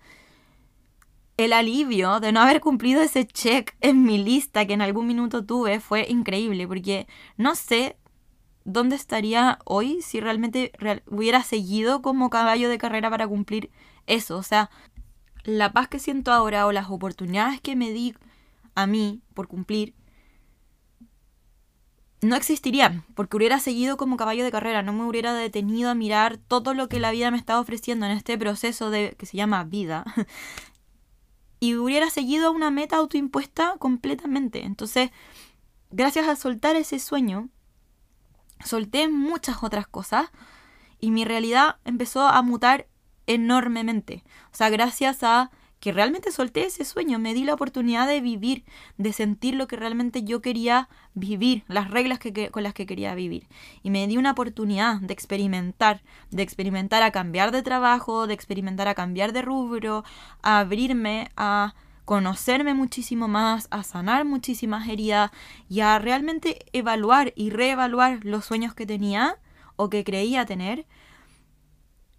el 1.38 1.52
alivio 1.52 2.18
de 2.20 2.32
no 2.32 2.40
haber 2.40 2.60
cumplido 2.60 3.00
ese 3.00 3.24
check 3.24 3.76
en 3.80 4.02
mi 4.02 4.22
lista 4.22 4.66
que 4.66 4.74
en 4.74 4.82
algún 4.82 5.06
minuto 5.06 5.46
tuve 5.46 5.78
fue 5.80 6.04
increíble, 6.08 6.66
porque 6.66 7.06
no 7.36 7.54
sé 7.54 7.96
dónde 8.64 8.96
estaría 8.96 9.60
hoy 9.64 10.02
si 10.02 10.20
realmente 10.20 10.72
hubiera 11.06 11.42
seguido 11.44 12.02
como 12.02 12.28
caballo 12.28 12.68
de 12.68 12.76
carrera 12.76 13.08
para 13.08 13.28
cumplir 13.28 13.70
eso. 14.06 14.36
O 14.36 14.42
sea, 14.42 14.68
la 15.44 15.72
paz 15.72 15.86
que 15.88 16.00
siento 16.00 16.32
ahora 16.32 16.66
o 16.66 16.72
las 16.72 16.90
oportunidades 16.90 17.60
que 17.60 17.76
me 17.76 17.92
di 17.92 18.14
a 18.74 18.88
mí 18.88 19.22
por 19.32 19.46
cumplir 19.46 19.94
no 22.20 22.34
existirían, 22.34 23.04
porque 23.14 23.36
hubiera 23.36 23.60
seguido 23.60 23.96
como 23.96 24.16
caballo 24.16 24.42
de 24.42 24.50
carrera, 24.50 24.82
no 24.82 24.92
me 24.92 25.04
hubiera 25.04 25.34
detenido 25.34 25.88
a 25.88 25.94
mirar 25.94 26.36
todo 26.36 26.74
lo 26.74 26.88
que 26.88 26.98
la 26.98 27.12
vida 27.12 27.30
me 27.30 27.38
estaba 27.38 27.60
ofreciendo 27.60 28.06
en 28.06 28.12
este 28.12 28.36
proceso 28.36 28.90
de 28.90 29.14
que 29.16 29.24
se 29.24 29.36
llama 29.36 29.62
vida. 29.62 30.04
y 31.60 31.74
hubiera 31.76 32.10
seguido 32.10 32.52
una 32.52 32.70
meta 32.70 32.96
autoimpuesta 32.96 33.76
completamente. 33.78 34.64
Entonces, 34.64 35.10
gracias 35.90 36.28
a 36.28 36.36
soltar 36.36 36.76
ese 36.76 36.98
sueño, 36.98 37.48
solté 38.64 39.08
muchas 39.08 39.62
otras 39.62 39.86
cosas 39.86 40.30
y 41.00 41.10
mi 41.10 41.24
realidad 41.24 41.76
empezó 41.84 42.26
a 42.26 42.40
mutar 42.42 42.86
enormemente. 43.26 44.24
O 44.52 44.56
sea, 44.56 44.70
gracias 44.70 45.22
a 45.22 45.50
que 45.80 45.92
realmente 45.92 46.32
solté 46.32 46.64
ese 46.64 46.84
sueño, 46.84 47.18
me 47.18 47.34
di 47.34 47.44
la 47.44 47.54
oportunidad 47.54 48.08
de 48.08 48.20
vivir, 48.20 48.64
de 48.96 49.12
sentir 49.12 49.54
lo 49.54 49.68
que 49.68 49.76
realmente 49.76 50.24
yo 50.24 50.42
quería 50.42 50.88
vivir, 51.14 51.64
las 51.68 51.90
reglas 51.90 52.18
que, 52.18 52.50
con 52.50 52.62
las 52.62 52.74
que 52.74 52.86
quería 52.86 53.14
vivir. 53.14 53.46
Y 53.82 53.90
me 53.90 54.06
di 54.06 54.16
una 54.16 54.32
oportunidad 54.32 55.00
de 55.00 55.12
experimentar, 55.12 56.02
de 56.30 56.42
experimentar 56.42 57.02
a 57.02 57.12
cambiar 57.12 57.52
de 57.52 57.62
trabajo, 57.62 58.26
de 58.26 58.34
experimentar 58.34 58.88
a 58.88 58.94
cambiar 58.94 59.32
de 59.32 59.42
rubro, 59.42 60.04
a 60.42 60.60
abrirme, 60.60 61.30
a 61.36 61.74
conocerme 62.04 62.74
muchísimo 62.74 63.28
más, 63.28 63.68
a 63.70 63.82
sanar 63.82 64.24
muchísimas 64.24 64.88
heridas 64.88 65.30
y 65.68 65.80
a 65.80 65.98
realmente 65.98 66.64
evaluar 66.72 67.32
y 67.36 67.50
reevaluar 67.50 68.24
los 68.24 68.46
sueños 68.46 68.74
que 68.74 68.86
tenía 68.86 69.36
o 69.76 69.90
que 69.90 70.04
creía 70.04 70.46
tener. 70.46 70.86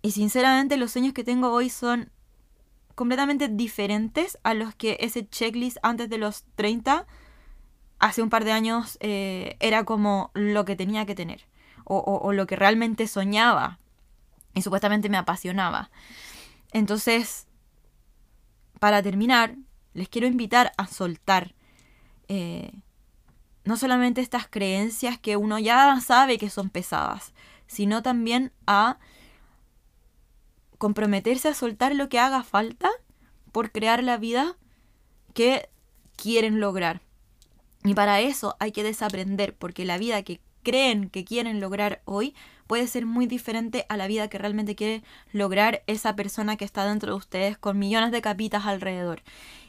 Y 0.01 0.11
sinceramente 0.11 0.77
los 0.77 0.91
sueños 0.91 1.13
que 1.13 1.23
tengo 1.23 1.51
hoy 1.51 1.69
son 1.69 2.11
completamente 2.99 3.47
diferentes 3.47 4.37
a 4.43 4.53
los 4.53 4.75
que 4.75 4.97
ese 4.99 5.25
checklist 5.25 5.77
antes 5.83 6.09
de 6.09 6.17
los 6.17 6.43
30, 6.55 7.07
hace 7.97 8.21
un 8.21 8.29
par 8.29 8.43
de 8.43 8.51
años, 8.51 8.97
eh, 8.99 9.55
era 9.61 9.85
como 9.85 10.31
lo 10.33 10.65
que 10.65 10.75
tenía 10.75 11.05
que 11.05 11.15
tener. 11.15 11.47
O, 11.85 12.33
lo 12.33 12.45
que 12.45 12.57
realmente 12.57 13.07
soñaba. 13.07 13.79
Y 14.53 14.63
supuestamente 14.63 15.07
me 15.07 15.15
apasionaba. 15.15 15.91
Entonces, 16.73 17.47
para 18.81 19.01
terminar, 19.01 19.55
les 19.93 20.09
quiero 20.09 20.27
invitar 20.27 20.73
a 20.75 20.85
soltar 20.85 21.55
eh, 22.27 22.73
no 23.63 23.77
solamente 23.77 24.19
estas 24.19 24.45
creencias 24.45 25.17
que 25.17 25.37
uno 25.37 25.57
ya 25.57 26.01
sabe 26.01 26.37
que 26.37 26.49
son 26.49 26.69
pesadas, 26.69 27.33
sino 27.65 28.03
también 28.03 28.51
a 28.67 28.99
comprometerse 30.79 31.49
a 31.49 31.53
soltar 31.53 31.93
lo 31.93 32.09
que 32.09 32.17
haga 32.17 32.41
falta 32.41 32.89
por 33.51 33.71
crear 33.71 34.03
la 34.03 34.17
vida 34.17 34.57
que 35.35 35.69
quieren 36.15 36.59
lograr. 36.59 37.01
Y 37.83 37.93
para 37.93 38.21
eso 38.21 38.55
hay 38.59 38.71
que 38.71 38.83
desaprender, 38.83 39.55
porque 39.55 39.85
la 39.85 39.97
vida 39.97 40.23
que 40.23 40.41
creen 40.63 41.09
que 41.09 41.23
quieren 41.23 41.59
lograr 41.59 42.01
hoy 42.05 42.35
puede 42.67 42.87
ser 42.87 43.05
muy 43.05 43.25
diferente 43.25 43.85
a 43.89 43.97
la 43.97 44.07
vida 44.07 44.29
que 44.29 44.37
realmente 44.37 44.75
quiere 44.75 45.03
lograr 45.31 45.83
esa 45.87 46.15
persona 46.15 46.57
que 46.57 46.65
está 46.65 46.85
dentro 46.85 47.11
de 47.11 47.17
ustedes 47.17 47.57
con 47.57 47.77
millones 47.79 48.11
de 48.11 48.21
capitas 48.21 48.65
alrededor. 48.65 49.21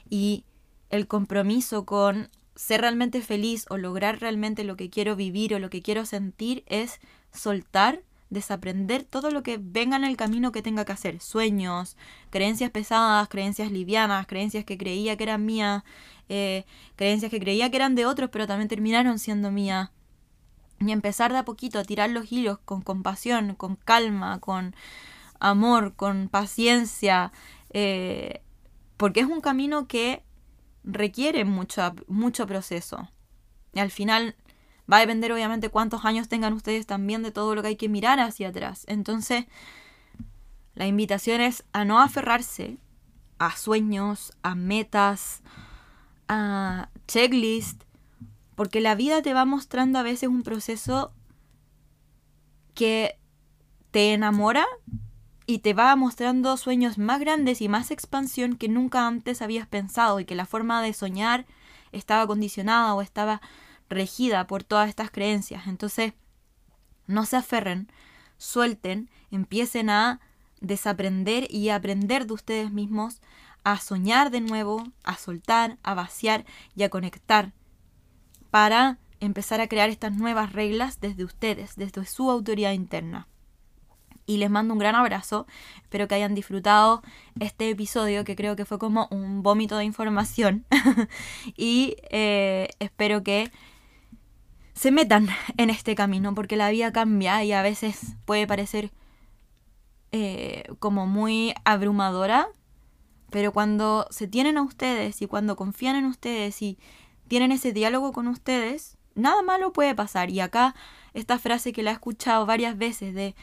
Y 0.08 0.44
el 0.90 1.06
compromiso 1.06 1.86
con 1.86 2.30
ser 2.56 2.82
realmente 2.82 3.22
feliz 3.22 3.66
o 3.70 3.78
lograr 3.78 4.20
realmente 4.20 4.64
lo 4.64 4.76
que 4.76 4.90
quiero 4.90 5.16
vivir 5.16 5.54
o 5.54 5.58
lo 5.58 5.70
que 5.70 5.82
quiero 5.82 6.04
sentir 6.04 6.62
es 6.66 7.00
soltar 7.32 8.02
desaprender 8.30 9.04
todo 9.04 9.30
lo 9.30 9.42
que 9.42 9.58
venga 9.60 9.96
en 9.96 10.04
el 10.04 10.16
camino 10.16 10.52
que 10.52 10.62
tenga 10.62 10.84
que 10.84 10.92
hacer. 10.92 11.20
Sueños, 11.20 11.96
creencias 12.30 12.70
pesadas, 12.70 13.28
creencias 13.28 13.70
livianas, 13.70 14.26
creencias 14.26 14.64
que 14.64 14.78
creía 14.78 15.16
que 15.16 15.24
eran 15.24 15.44
mías, 15.44 15.82
eh, 16.28 16.64
creencias 16.96 17.30
que 17.30 17.40
creía 17.40 17.70
que 17.70 17.76
eran 17.76 17.96
de 17.96 18.06
otros, 18.06 18.30
pero 18.32 18.46
también 18.46 18.68
terminaron 18.68 19.18
siendo 19.18 19.50
mías. 19.50 19.90
Y 20.78 20.92
empezar 20.92 21.32
de 21.32 21.38
a 21.38 21.44
poquito 21.44 21.78
a 21.78 21.84
tirar 21.84 22.08
los 22.10 22.32
hilos 22.32 22.58
con 22.64 22.80
compasión, 22.80 23.54
con 23.54 23.76
calma, 23.76 24.38
con 24.40 24.74
amor, 25.38 25.94
con 25.94 26.28
paciencia, 26.28 27.32
eh, 27.70 28.42
porque 28.96 29.20
es 29.20 29.26
un 29.26 29.40
camino 29.40 29.88
que 29.88 30.22
requiere 30.84 31.44
mucho, 31.44 31.94
mucho 32.06 32.46
proceso. 32.46 33.10
Y 33.74 33.80
al 33.80 33.90
final 33.90 34.36
Va 34.90 34.96
a 34.96 35.00
depender 35.00 35.32
obviamente 35.32 35.68
cuántos 35.68 36.04
años 36.04 36.28
tengan 36.28 36.52
ustedes 36.52 36.86
también 36.86 37.22
de 37.22 37.30
todo 37.30 37.54
lo 37.54 37.62
que 37.62 37.68
hay 37.68 37.76
que 37.76 37.88
mirar 37.88 38.18
hacia 38.18 38.48
atrás. 38.48 38.84
Entonces, 38.88 39.46
la 40.74 40.86
invitación 40.86 41.40
es 41.40 41.64
a 41.72 41.84
no 41.84 42.00
aferrarse 42.00 42.78
a 43.38 43.56
sueños, 43.56 44.32
a 44.42 44.54
metas, 44.54 45.42
a 46.28 46.90
checklist, 47.06 47.82
porque 48.54 48.80
la 48.80 48.94
vida 48.94 49.22
te 49.22 49.32
va 49.32 49.44
mostrando 49.44 49.98
a 49.98 50.02
veces 50.02 50.28
un 50.28 50.42
proceso 50.42 51.12
que 52.74 53.18
te 53.90 54.12
enamora 54.12 54.66
y 55.46 55.60
te 55.60 55.74
va 55.74 55.96
mostrando 55.96 56.56
sueños 56.56 56.98
más 56.98 57.20
grandes 57.20 57.60
y 57.60 57.68
más 57.68 57.90
expansión 57.90 58.56
que 58.56 58.68
nunca 58.68 59.06
antes 59.06 59.42
habías 59.42 59.66
pensado 59.66 60.20
y 60.20 60.24
que 60.24 60.34
la 60.34 60.46
forma 60.46 60.82
de 60.82 60.92
soñar 60.92 61.46
estaba 61.92 62.26
condicionada 62.26 62.94
o 62.94 63.02
estaba 63.02 63.40
regida 63.90 64.46
por 64.46 64.64
todas 64.64 64.88
estas 64.88 65.10
creencias. 65.10 65.66
Entonces, 65.66 66.14
no 67.06 67.26
se 67.26 67.36
aferren, 67.36 67.90
suelten, 68.38 69.10
empiecen 69.30 69.90
a 69.90 70.20
desaprender 70.60 71.46
y 71.50 71.70
aprender 71.70 72.26
de 72.26 72.34
ustedes 72.34 72.70
mismos, 72.70 73.20
a 73.64 73.78
soñar 73.78 74.30
de 74.30 74.40
nuevo, 74.40 74.84
a 75.04 75.16
soltar, 75.16 75.78
a 75.82 75.94
vaciar 75.94 76.46
y 76.74 76.84
a 76.84 76.88
conectar 76.88 77.52
para 78.50 78.98
empezar 79.20 79.60
a 79.60 79.68
crear 79.68 79.90
estas 79.90 80.12
nuevas 80.12 80.52
reglas 80.52 81.00
desde 81.00 81.24
ustedes, 81.24 81.76
desde 81.76 82.04
su 82.06 82.30
autoridad 82.30 82.72
interna. 82.72 83.28
Y 84.26 84.36
les 84.36 84.50
mando 84.50 84.74
un 84.74 84.78
gran 84.78 84.94
abrazo. 84.94 85.46
Espero 85.82 86.06
que 86.06 86.14
hayan 86.14 86.34
disfrutado 86.34 87.02
este 87.40 87.68
episodio 87.68 88.24
que 88.24 88.36
creo 88.36 88.54
que 88.54 88.64
fue 88.64 88.78
como 88.78 89.08
un 89.10 89.42
vómito 89.42 89.76
de 89.76 89.84
información. 89.84 90.64
y 91.56 91.96
eh, 92.10 92.70
espero 92.78 93.22
que 93.22 93.50
se 94.80 94.92
metan 94.92 95.28
en 95.58 95.68
este 95.68 95.94
camino, 95.94 96.34
porque 96.34 96.56
la 96.56 96.70
vida 96.70 96.90
cambia 96.90 97.44
y 97.44 97.52
a 97.52 97.60
veces 97.60 98.16
puede 98.24 98.46
parecer 98.46 98.90
eh, 100.10 100.64
como 100.78 101.06
muy 101.06 101.52
abrumadora, 101.66 102.48
pero 103.28 103.52
cuando 103.52 104.06
se 104.08 104.26
tienen 104.26 104.56
a 104.56 104.62
ustedes 104.62 105.20
y 105.20 105.26
cuando 105.26 105.54
confían 105.54 105.96
en 105.96 106.06
ustedes 106.06 106.62
y 106.62 106.78
tienen 107.28 107.52
ese 107.52 107.74
diálogo 107.74 108.12
con 108.12 108.26
ustedes, 108.26 108.96
nada 109.14 109.42
malo 109.42 109.74
puede 109.74 109.94
pasar. 109.94 110.30
Y 110.30 110.40
acá 110.40 110.74
esta 111.12 111.38
frase 111.38 111.74
que 111.74 111.82
la 111.82 111.90
he 111.90 111.92
escuchado 111.92 112.46
varias 112.46 112.78
veces 112.78 113.14
de 113.14 113.34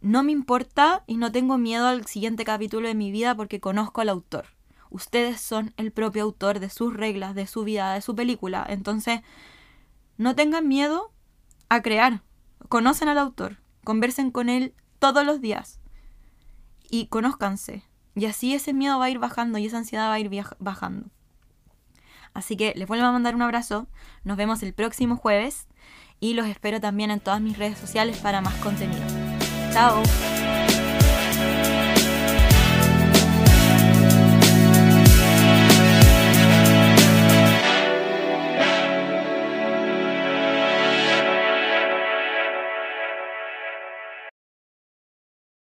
no 0.00 0.22
me 0.22 0.32
importa 0.32 1.04
y 1.06 1.18
no 1.18 1.30
tengo 1.30 1.58
miedo 1.58 1.88
al 1.88 2.06
siguiente 2.06 2.46
capítulo 2.46 2.88
de 2.88 2.94
mi 2.94 3.10
vida 3.10 3.34
porque 3.34 3.60
conozco 3.60 4.00
al 4.00 4.08
autor. 4.08 4.46
Ustedes 4.88 5.42
son 5.42 5.74
el 5.76 5.92
propio 5.92 6.22
autor 6.22 6.58
de 6.58 6.70
sus 6.70 6.94
reglas, 6.94 7.34
de 7.34 7.46
su 7.46 7.64
vida, 7.64 7.92
de 7.92 8.00
su 8.00 8.14
película. 8.14 8.64
Entonces, 8.66 9.20
no 10.18 10.34
tengan 10.34 10.68
miedo 10.68 11.12
a 11.70 11.80
crear. 11.80 12.22
Conocen 12.68 13.08
al 13.08 13.18
autor, 13.18 13.58
conversen 13.84 14.30
con 14.30 14.50
él 14.50 14.74
todos 14.98 15.24
los 15.24 15.40
días 15.40 15.80
y 16.90 17.06
conózcanse. 17.06 17.84
Y 18.14 18.26
así 18.26 18.54
ese 18.54 18.74
miedo 18.74 18.98
va 18.98 19.06
a 19.06 19.10
ir 19.10 19.18
bajando 19.18 19.58
y 19.58 19.66
esa 19.66 19.78
ansiedad 19.78 20.08
va 20.08 20.14
a 20.14 20.20
ir 20.20 20.30
bajando. 20.58 21.08
Así 22.34 22.56
que 22.56 22.74
les 22.76 22.86
vuelvo 22.86 23.06
a 23.06 23.12
mandar 23.12 23.34
un 23.34 23.42
abrazo. 23.42 23.88
Nos 24.24 24.36
vemos 24.36 24.62
el 24.62 24.74
próximo 24.74 25.16
jueves 25.16 25.68
y 26.20 26.34
los 26.34 26.46
espero 26.46 26.80
también 26.80 27.10
en 27.10 27.20
todas 27.20 27.40
mis 27.40 27.56
redes 27.56 27.78
sociales 27.78 28.18
para 28.18 28.40
más 28.40 28.54
contenido. 28.56 29.06
Chao. 29.72 30.02